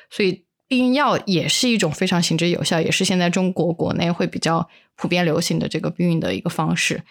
[0.10, 7.02] 所以避孕药也是一种非常行之有效，也是现在中国国内会比较普遍流行的这个避孕的一个方式。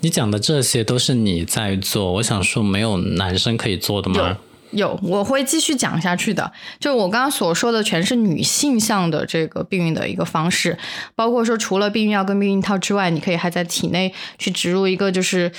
[0.00, 4.38] 你讲的这些都是你在做，我想说，没有男生可以做的吗？
[4.72, 6.52] 有，我会继续讲下去的。
[6.78, 10.78] 就我刚刚所说的，全是女性向的这个避孕的一个方式，
[11.14, 15.50] 包括说除了避孕药跟避孕套之外，你可以还在体内去植入一个，就是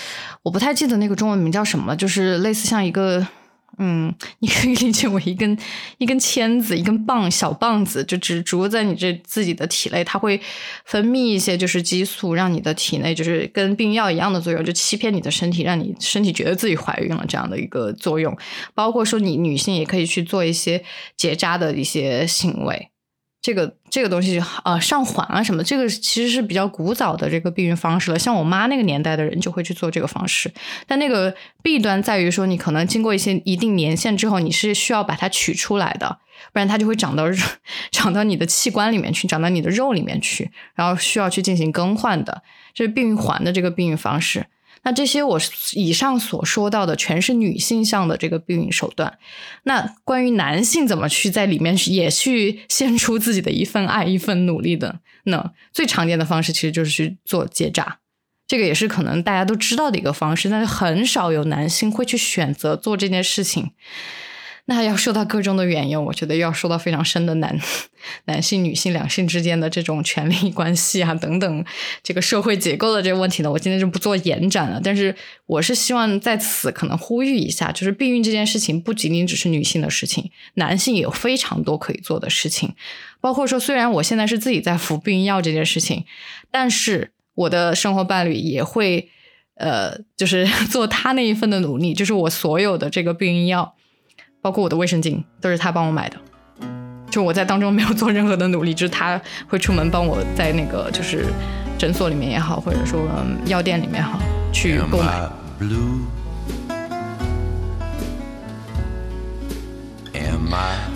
[0.44, 3.28] 我不太记得那个中文名叫什么，就是类似像一个。
[3.78, 5.58] 嗯， 你可以理解为一根
[5.98, 10.40] 一根签子，一根棒小棒子，就只植入在你这自己的体内，它会
[10.86, 18.38] 分泌一些就是激素，让你的体内就是跟避孕药一样的作用，就欺骗你的身体，让你身体觉得自己怀孕了这样的一个作用。
[18.76, 20.84] 包括说你女性也可以去做一些
[21.18, 22.91] 结扎的一些行为，
[23.42, 28.20] 这个这个东西啊，上环啊什么，这个其实是比较古早的这个避孕方式了。
[28.20, 30.54] 像我妈那个年代的人就会去做这个方式，
[30.86, 31.34] 但那个
[31.64, 36.20] 弊端在于说，你可能经过一些一定年限之后，你是需要把它取出来的，
[36.54, 37.26] 不然它就会长到
[37.92, 42.44] 长到你的器官里面去，长到你的肉里面去，然后需要去进行更换的。
[42.74, 44.46] 这是避孕环的这个避孕方式。
[44.84, 45.40] 那这些我
[45.74, 49.20] 以上所说到的，全是女性向的这个避孕手段。
[49.64, 58.00] 那关于男性怎么去在里面也去献出自己的一份爱、一份努力的，那最常见的方式其实就是去做结扎。
[58.48, 63.72] 这个也是可能大家都知道的一个方式，但是很少有男性会去选择做这件事情。
[64.74, 67.60] 那要受到各种的原因，我觉得要受到非常深的男
[68.24, 71.66] 男性、女性两性之间的这种权利关系啊等等，
[72.02, 74.80] 这个社会结构的这个问题呢，我今天就不做延展了。
[74.82, 75.14] 但是
[75.46, 82.74] 我是希望在此可能呼吁一下，就是避孕这件事情不仅仅只是女性的事情，男性也有非常多可以做的事情。
[83.20, 86.06] 包括说，虽然我现在是自己在服避孕药这件事情，
[86.50, 89.10] 但是我的生活伴侣也会
[89.56, 93.76] 呃，就是 做他那一份的努力，就是我所有的这个避孕药。
[94.42, 96.18] 包括我的卫生巾都是他帮我买的，
[97.10, 101.26] 就我在当中没有做任何的努力，就是他会出门帮我在那个就是
[101.78, 103.08] 诊所里面也好，或者说
[103.46, 104.20] 药店里面好
[104.52, 105.30] 去购买。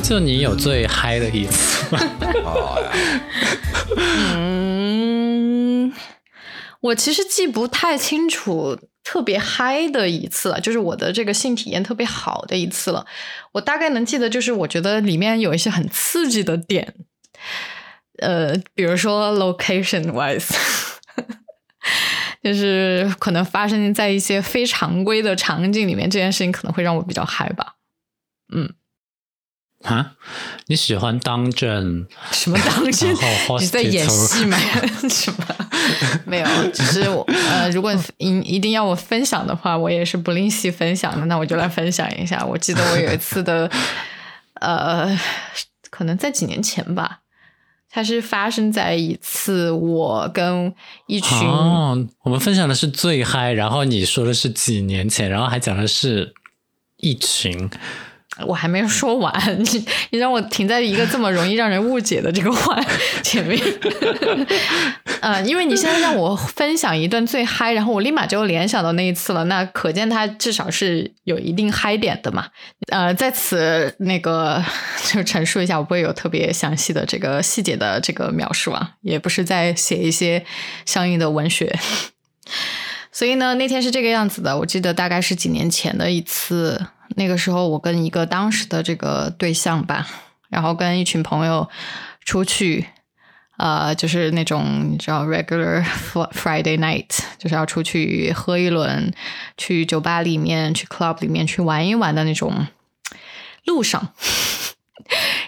[0.02, 2.00] 就你有最嗨的一次吗？
[4.36, 4.65] 嗯，
[6.82, 8.78] 我其实记不太清楚。
[9.08, 13.06] 特别嗨的一次了，就是我的这个性体验特别好的一次了。
[13.52, 16.96] 我大概能记得，就是我觉得里面有一些很刺激的点，
[18.18, 20.50] 呃，比如说 location wise，
[22.42, 27.76] 就是可能发生在一些非常规的场景里面，这件事情可能会让我比较嗨吧。
[28.52, 28.74] 嗯。
[29.84, 30.14] 啊，
[30.66, 32.08] 你喜欢当真？
[32.34, 33.16] 什么当真？
[33.60, 34.58] 你在演戏吗？
[35.08, 35.46] 什么？
[36.26, 41.26] 没有，只是我呃，如果一一定要我分享的话，我也是不吝惜分享的。
[41.28, 42.46] 那我就来分享一下。
[42.46, 43.70] 我记得我有一次的，
[44.62, 45.18] 呃，
[45.90, 47.20] 可能在几年前吧，
[47.90, 50.74] 它是发生在一次我跟
[51.08, 56.34] 一群哦，我们分享的是最嗨，然后你说的是几年前，然后还讲的是
[56.98, 57.70] 一群。
[58.46, 62.78] 我还没有说完，你 你让我停在一个这么容易让人误解的这个话
[63.24, 63.58] 前面，
[65.22, 72.48] 呃，因为你现在让我分享一段最嗨，然后我立马就联想到那一次了，那可见它至少是有一定嗨点的嘛。
[72.88, 74.62] 呃，在此那个
[75.06, 80.46] 就陈述一下，我不会有特别详细的这个细节的这个描述啊，也不是在写一些
[80.86, 81.74] 相应的文学。
[83.12, 86.88] 所以呢，那天是这个样子的，我记得大概是几年前的一次。
[87.10, 90.08] 那个时候，我跟一个当时的这个对象吧，
[90.50, 91.70] 然后跟一群朋友
[92.24, 92.88] 出去，
[93.58, 99.14] 呃，就是那种你知道，regular Friday night，就是要出去喝一轮，
[99.58, 102.68] 去酒吧里面、去 club 里面去玩一玩的那种
[103.66, 104.14] 路上。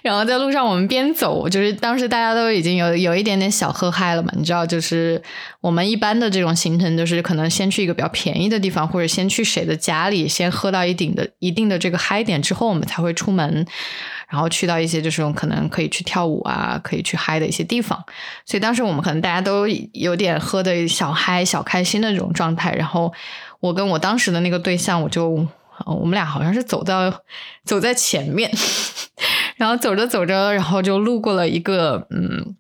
[0.04, 5.22] 然后在路上，我们边走，就是当时大家都已经有有一点点小喝嗨了嘛，你知道，就是
[5.62, 13.66] 我们一般的这种行程，就是可能先去一个比较便宜的地方，或者先去谁的家里，先喝到一定的一定的这个嗨点之后，我们才会出门，
[14.30, 18.04] 然后去到一些就是可能可以去跳舞啊，可以去嗨的一些地方。
[18.46, 22.74] 所以当时我们可能大家都有点喝的小嗨、小开心的这种状态。
[22.74, 23.12] 然后
[23.60, 25.46] 我跟我当时的那个对象，我就
[25.86, 27.22] 我们俩好像是走到
[27.66, 28.52] 走在前面。
[29.58, 32.56] 然后走着走着，然后就路过了一个嗯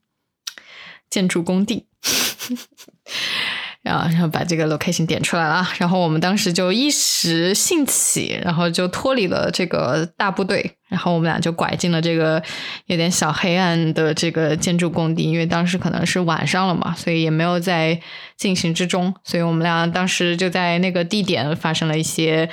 [1.09, 1.85] 建筑工地，
[3.81, 5.65] 然后然后把这个 location 点出来了。
[5.77, 12.43] 然后我们当时就一时兴起，然后就脱离了这个大部队，然后我们俩就拐进了这个
[12.87, 15.23] 有点小黑暗的这个建筑工地。
[15.23, 18.01] 因为当时可能是晚上了嘛，所以也没有在
[18.35, 19.13] 进行之中。
[19.23, 22.49] 所以我们俩当时就在那个地点发生了一些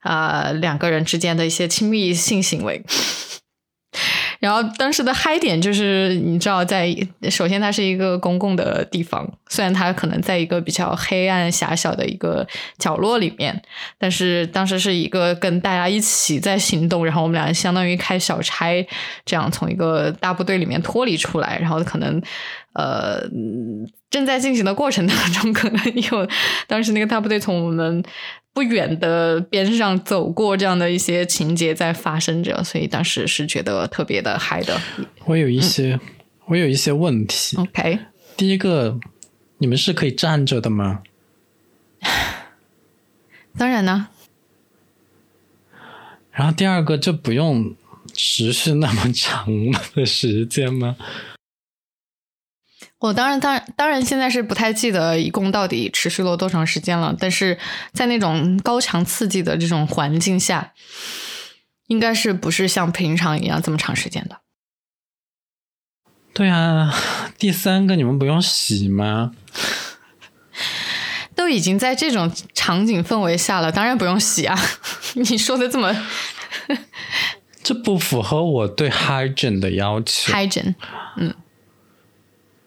[0.00, 2.84] 啊两个人之间的一些亲密性行为。
[4.40, 6.94] 然后当时的嗨点就是，你知道，在
[7.30, 12.46] 首先它是一个公共的地方，虽然它可能在一个比较黑暗狭小的一个
[12.78, 13.62] 角落里面，
[13.98, 18.86] 但是当时是一个跟大家一起在行动，然后我们俩相当于开小差，
[19.24, 22.20] 这样从一个大部队里面脱离出来，然后可能
[22.74, 23.22] 呃
[24.16, 26.28] 正在进行的过程当中，可能有
[26.66, 28.02] 当时那个大部队从我们。
[28.56, 34.80] 不远的边上走过，这样的一些情节在发生着，所以当时是觉得特别的嗨的。
[35.26, 36.00] 我有一些，
[36.46, 37.58] 我有一些问题。
[37.58, 37.98] OK，
[38.34, 38.98] 第一个，
[39.58, 41.02] 你们是可以站着的吗？
[43.58, 44.08] 当然呢。
[46.32, 47.76] 然后第二个就不用
[48.14, 49.46] 持续那么长
[49.94, 50.96] 的时间吗？
[52.98, 57.14] 我当然，当然，当然，现在是不太记得一共到底持续了多长时间了。
[57.18, 57.58] 但是
[57.92, 60.72] 在那种高强刺激的这种环境下，
[61.88, 64.38] 应该是不是像平常一样这么长时间的？
[66.32, 66.94] 对啊，
[67.38, 69.32] 第三个你们不用洗吗？
[71.36, 74.58] 都已经在这种场景氛围下了，当然不用洗啊！
[75.14, 75.94] 你说的这么，
[77.62, 80.32] 这不符合我对 hygiene 的要求。
[80.32, 80.74] hygiene，
[81.18, 81.34] 嗯。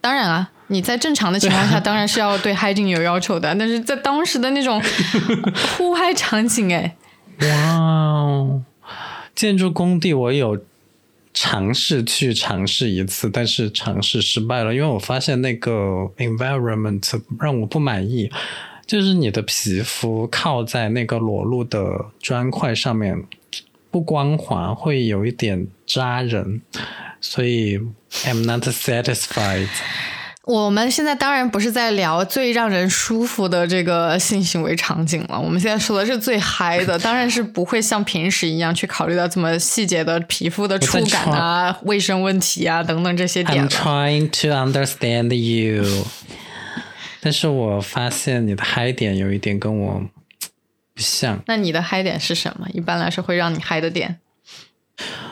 [0.00, 3.54] 当然啊，你在正常的情况下，当然是要对 hygiene 有要求的。
[3.54, 4.80] 但是在当时的那种
[5.76, 6.96] 户外场景，哎，
[7.40, 8.60] 哇，
[9.34, 10.58] 建筑工地我有
[11.34, 18.30] 尝试去尝试一次，但是尝试失败了，因为我发现那个 environment 让我不满意，
[18.86, 23.22] 就是你的皮肤靠在那个裸露的砖块上面
[23.90, 26.62] 不光滑，会有一点扎人。
[27.20, 27.78] 所以
[28.24, 29.68] ，I'm not satisfied。
[30.44, 43.68] 我们现在当然不是在聊最让人舒服的这个性行为场景了，我们现在说的是最嗨的，当然是不会像平时一样去考虑到这么细节的皮肤的触感啊、卫生问题啊等等这些点。
[43.68, 46.06] I'm trying to understand you，
[47.20, 50.02] 但是我发现你的嗨点有一点跟我
[50.94, 51.40] 不像。
[51.46, 52.66] 那你的嗨点是什么？
[52.72, 54.18] 一般来说会让你嗨的点？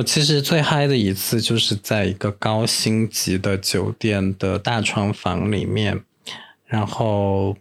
[0.00, 6.02] 我其实最嗨的一次就是在一个高星级的酒店的大床房里面，
[6.64, 7.54] 然后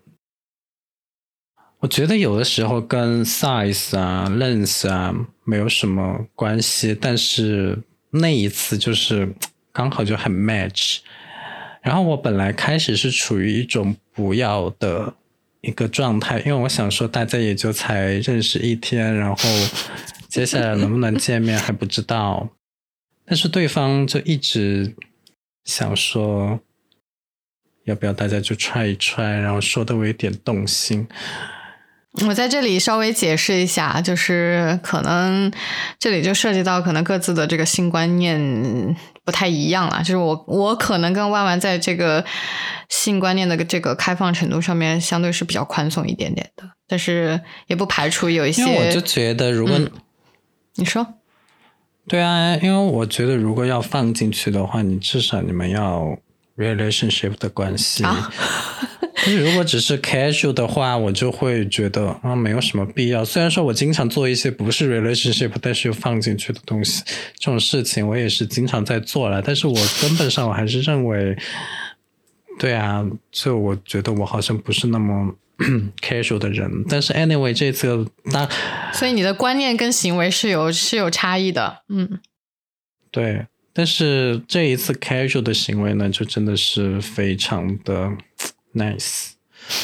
[1.80, 5.14] 我觉得有的时候跟 size 啊、length 啊
[5.44, 7.78] 没有什么关系，但是
[8.12, 9.36] 那一次就是
[9.74, 11.00] 刚好就很 match。
[11.82, 15.14] 然后我本来开始是处于一种不要的
[15.60, 19.36] 一个状态，因为我想说大家也就才认识一天，然后。
[20.30, 22.50] 接下来能不能见面还不知道，
[23.26, 24.96] 但是对方就一直
[25.66, 26.60] 想说，
[27.86, 31.08] 要不要大家就踹一踹，然后说的我有点动心。
[32.28, 35.52] 我在这里稍微解释一下，就是可能
[36.00, 40.00] 这里就涉及到可能各自的这个性观念不太一样了。
[40.00, 42.24] 就是我我可能跟万万在这个
[42.90, 48.64] 性观念的这个开放程度上面相对是比较宽松一点点的，但是也不排除有一些。
[48.66, 49.80] 我就觉得如果。
[50.80, 51.06] 你说，
[52.08, 56.18] 对啊，因为我觉得如果要放进去的话，你至少你们要
[56.58, 58.04] relationship 的关系。
[59.22, 63.26] 但是如果只是 casual 的话，我就会觉得啊，没有什么必要。
[63.26, 67.04] 虽然说我经常做一些不是 relationship，但是又放进去的东西，
[67.38, 69.42] 这种事情我也是经常在做了。
[69.42, 71.38] 但是我根本上我还是认为，
[72.58, 75.36] 对啊，就我觉得我好像不是那么。
[76.02, 78.48] casual 的人，但是 anyway 这次那，
[78.94, 82.20] 所以你的观念跟行为是有是有差异的，嗯，
[83.12, 88.10] 对，但是这一次 casual 的行为呢，就真的是非常的
[88.74, 89.32] nice，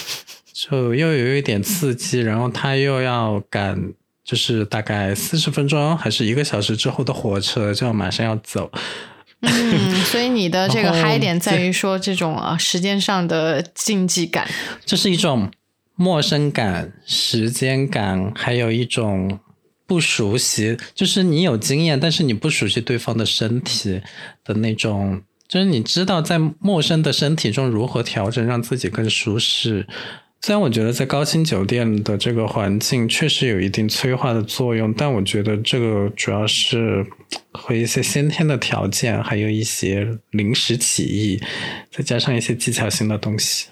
[0.54, 8.72] 就又有一点刺激，然后他又要赶，就是大概四十分钟还是一个小时之后的火车，就要马上要走。
[9.42, 14.50] 嗯，所以你的 这个嗨点在于说这种啊时间上的禁忌感，
[14.86, 15.52] 这是一种。
[15.96, 19.40] 陌生感、时间感，还有一种
[19.88, 24.02] 不熟悉，就是你有经验，但是你不熟悉对方的身体
[24.44, 29.88] 的那种，就是你知道在陌生的身体中如何调整，让自己更舒适。
[30.42, 37.06] 虽然我觉得在高星酒店的这个环境确实有一定催化的作用，但我觉得这个主要是
[37.52, 41.42] 和一些先天的条件，还有一些临时起意，
[41.90, 43.68] 再加上一些技巧性的东西，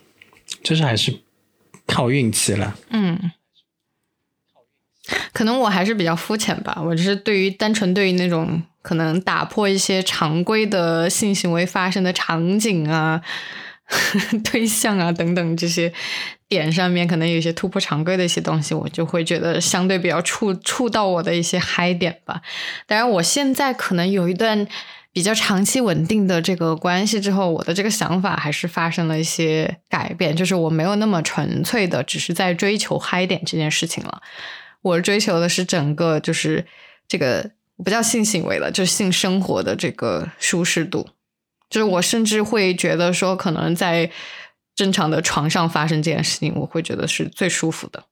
[0.63, 1.13] 就是还是。
[1.87, 3.31] 靠运气了，嗯，
[5.31, 6.81] 可能我还是比较肤浅吧。
[6.81, 13.21] 我只是对于单纯对于那种可能打破一些常规的性行为发生的场景啊、
[14.51, 15.93] 对象啊等等这些
[16.47, 22.41] 点上面，可能有一些突破常规的一些东西，我就会觉得相对比较触触到我的一些嗨点吧。
[22.87, 24.67] 当然，我现在可能有一段。
[25.13, 34.23] 比较长期稳定的这个关系之后，我的这个想法还是发生了一些改变，就是我没有那么纯粹的只是在追求嗨点这件事情了，
[34.81, 36.65] 我追求的是整个就是
[37.07, 37.51] 这个
[37.83, 41.07] 不叫性行为了，就是性生活的这个舒适度，
[41.69, 44.09] 就是我甚至会觉得说，可能在
[44.73, 48.03] 正常的床上发生这件事情，我会觉得是最舒服的，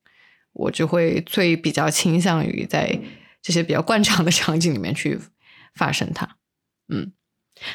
[0.54, 2.99] 我就会最比较倾向于在
[3.41, 5.20] 这些比较惯常的场景里面去
[5.74, 6.38] 发生它。
[6.91, 7.11] 嗯，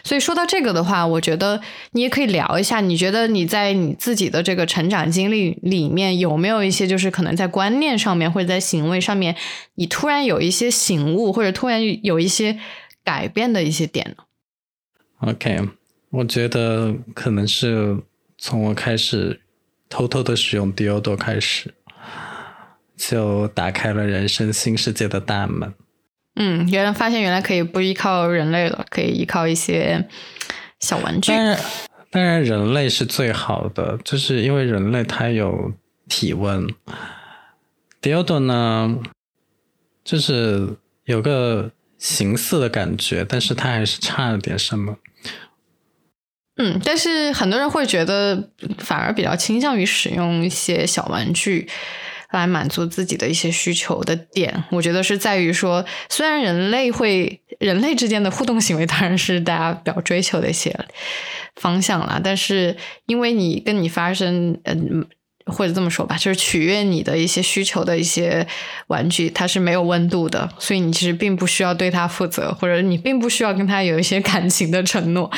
[0.05, 1.61] 所以说到这个的话，我觉得
[1.93, 9.35] 你也可以聊一下，你觉得你在你自己的这个成长经历里面有没有一些，就是可能在观念上面或者在行为上面，
[9.77, 12.59] 你突然有一些醒悟，或者突然有一些
[13.03, 14.25] 改变的一些点呢
[15.21, 15.61] ？OK，
[16.11, 17.97] 我觉得可能是
[18.37, 19.41] 从我开始
[19.89, 21.73] 偷偷的使用 Diodo 开始，
[22.97, 25.73] 就打开了人生新世界的大门。
[26.39, 30.07] 嗯，原来发现原来可以不依靠人类了，可以依靠一些
[30.81, 31.33] 小玩具。
[31.33, 31.59] 当然，
[32.11, 35.73] 当然人类是最好的，就是因为人类它有
[36.09, 36.69] 体温。
[38.03, 38.99] Dildo 呢，
[40.05, 40.77] 就是
[41.07, 44.99] 有个形似的感觉，但是它还是差了点什么。
[46.59, 51.69] 嗯，但是很多人会觉得，反而比较倾向于使用一些小玩具。
[52.37, 60.79] 来满足自己的一些需求的点，我觉得是在于说，虽然人类会人类之间的互动行为当然是大家比较追求的一些
[61.57, 62.77] 方向啦，但是
[63.07, 65.07] 因为你跟你发生，嗯，
[65.47, 68.47] 或者这么说吧，就是取悦你的一些需求的一些
[68.89, 75.31] 玩具，它是没有温度的，所以你其实并不需要对它负责，或者你并不需要跟它有一些感情的承诺，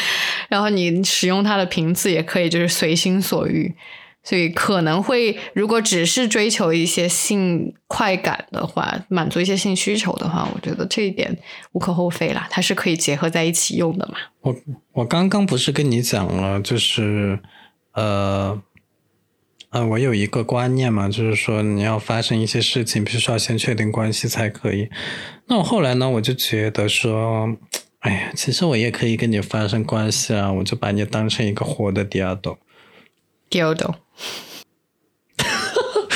[0.48, 3.74] 然后你使用它的频次也可以就是随心所欲。
[4.28, 11.34] 所以可能会，如果只是追求一些性快感的话，满足一些性需求的话，我觉得这一点
[11.72, 14.18] 无可厚非啦，它是可以结合在一起用的嘛。
[14.42, 14.54] 我
[14.92, 17.38] 我刚刚不是跟你讲了，就是
[17.94, 18.60] 呃
[19.70, 24.90] 呃，我有一个观念嘛，就是说你要发生一些事情，必须要先确定关系才可以。
[25.46, 27.56] 那我后来呢，我就觉得说，
[28.00, 32.58] 哎呀，其实我也可以跟你发生关系啊，我就把你当成一个活的第二朵。
[33.50, 33.94] dildo，
[35.36, 36.08] 哈哈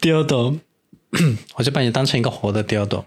[0.00, 0.60] ，dildo，
[1.56, 3.04] 我就把你当成一个活的 dildo。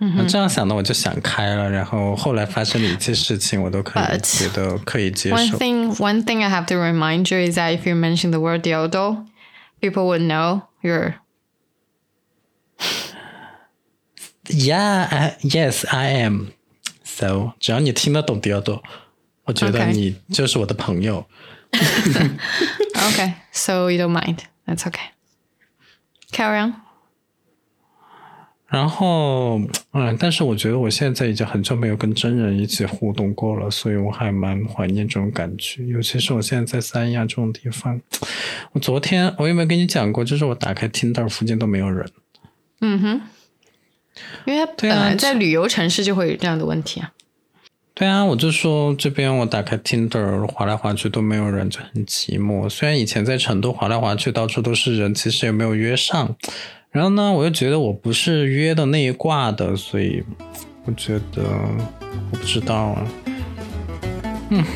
[0.00, 5.36] 嗯这样想的我就想开了，然后后来发生的一切事情，我都可以觉得可以接受。
[5.36, 8.62] One thing, one thing I have to remind you is that if you mention the word
[8.62, 9.26] dildo,
[9.80, 11.14] people would know you're.
[14.44, 16.52] Yeah, I, yes, I am.
[17.02, 18.80] So 只要你听得懂 dildo，
[19.46, 21.22] 我觉得你就是我的朋友。
[21.22, 21.26] okay,
[23.52, 24.44] so you don't mind.
[24.66, 25.10] That's okay.
[26.32, 26.74] Carry on.
[28.70, 29.58] 然后，
[29.92, 35.82] 嗯，但是我觉得我现在已经很久没有跟真人一起互动过了，所以我还蛮怀念这种感觉。
[35.86, 37.98] 尤其是我现在在三亚这种地方，
[38.72, 40.22] 我昨天我有没有跟你讲过？
[40.22, 42.10] 就是我打开 Tinder 附近都没有人。
[42.82, 43.20] 嗯哼，
[44.44, 47.10] 因为本来在旅游城市就会有这样的问题啊。
[47.98, 52.68] 对啊，我就说这边我打开 Tinder 滑来滑去都没有人，就很寂寞。
[52.68, 56.36] 虽然以前在成都滑来滑去到处都是人，其实也没有约上。
[56.92, 60.22] 然后呢，我又觉得我不是约的那一挂的，所以
[60.84, 61.42] 我觉得
[62.30, 63.04] 我不知道啊。
[64.50, 64.64] 嗯。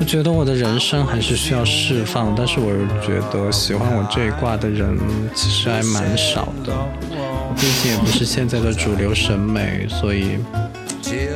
[0.00, 4.98] 我觉得我的人生还是需要释放，但是我又觉得喜欢我这一挂的人
[5.32, 6.74] 其实还蛮少的。
[7.56, 10.38] 毕竟也不是现在的主流审美，所以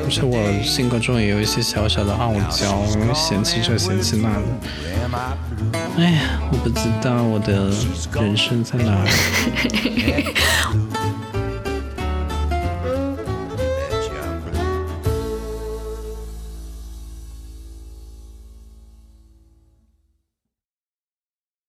[0.04, 4.42] 而且我性格中也有一些小小的傲娇，嫌弃这嫌弃那的。
[5.98, 7.70] 哎呀，我不知道我的
[8.20, 9.10] 人生在哪里。